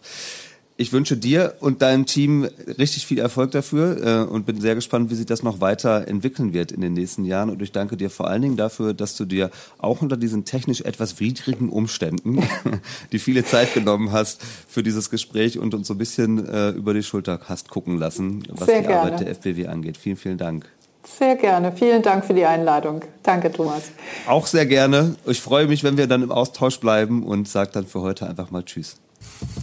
[0.79, 5.11] Ich wünsche dir und deinem Team richtig viel Erfolg dafür äh, und bin sehr gespannt,
[5.11, 7.49] wie sich das noch weiter entwickeln wird in den nächsten Jahren.
[7.49, 10.79] Und ich danke dir vor allen Dingen dafür, dass du dir auch unter diesen technisch
[10.79, 12.41] etwas widrigen Umständen
[13.11, 16.93] die viele Zeit genommen hast für dieses Gespräch und uns so ein bisschen äh, über
[16.93, 19.01] die Schulter hast gucken lassen, was sehr die gerne.
[19.01, 19.97] Arbeit der FBW angeht.
[19.97, 20.65] Vielen, vielen Dank.
[21.03, 21.73] Sehr gerne.
[21.73, 23.01] Vielen Dank für die Einladung.
[23.23, 23.91] Danke, Thomas.
[24.27, 25.17] Auch sehr gerne.
[25.25, 28.49] Ich freue mich, wenn wir dann im Austausch bleiben und sage dann für heute einfach
[28.49, 28.95] mal Tschüss.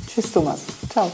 [0.07, 0.64] Tschüss, Thomas.
[0.89, 1.11] Ciao.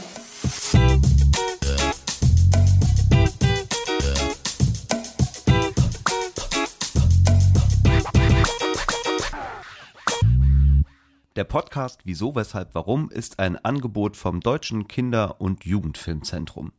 [11.35, 16.73] Der Podcast Wieso, Weshalb, Warum ist ein Angebot vom Deutschen Kinder- und Jugendfilmzentrum.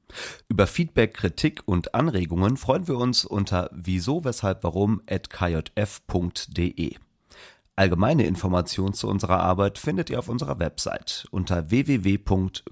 [0.48, 6.94] Über Feedback, Kritik und Anregungen freuen wir uns unter wieso, weshalb, warum at kjf.de.
[7.76, 12.64] Allgemeine Informationen zu unserer Arbeit findet ihr auf unserer Website unter www.kjf.de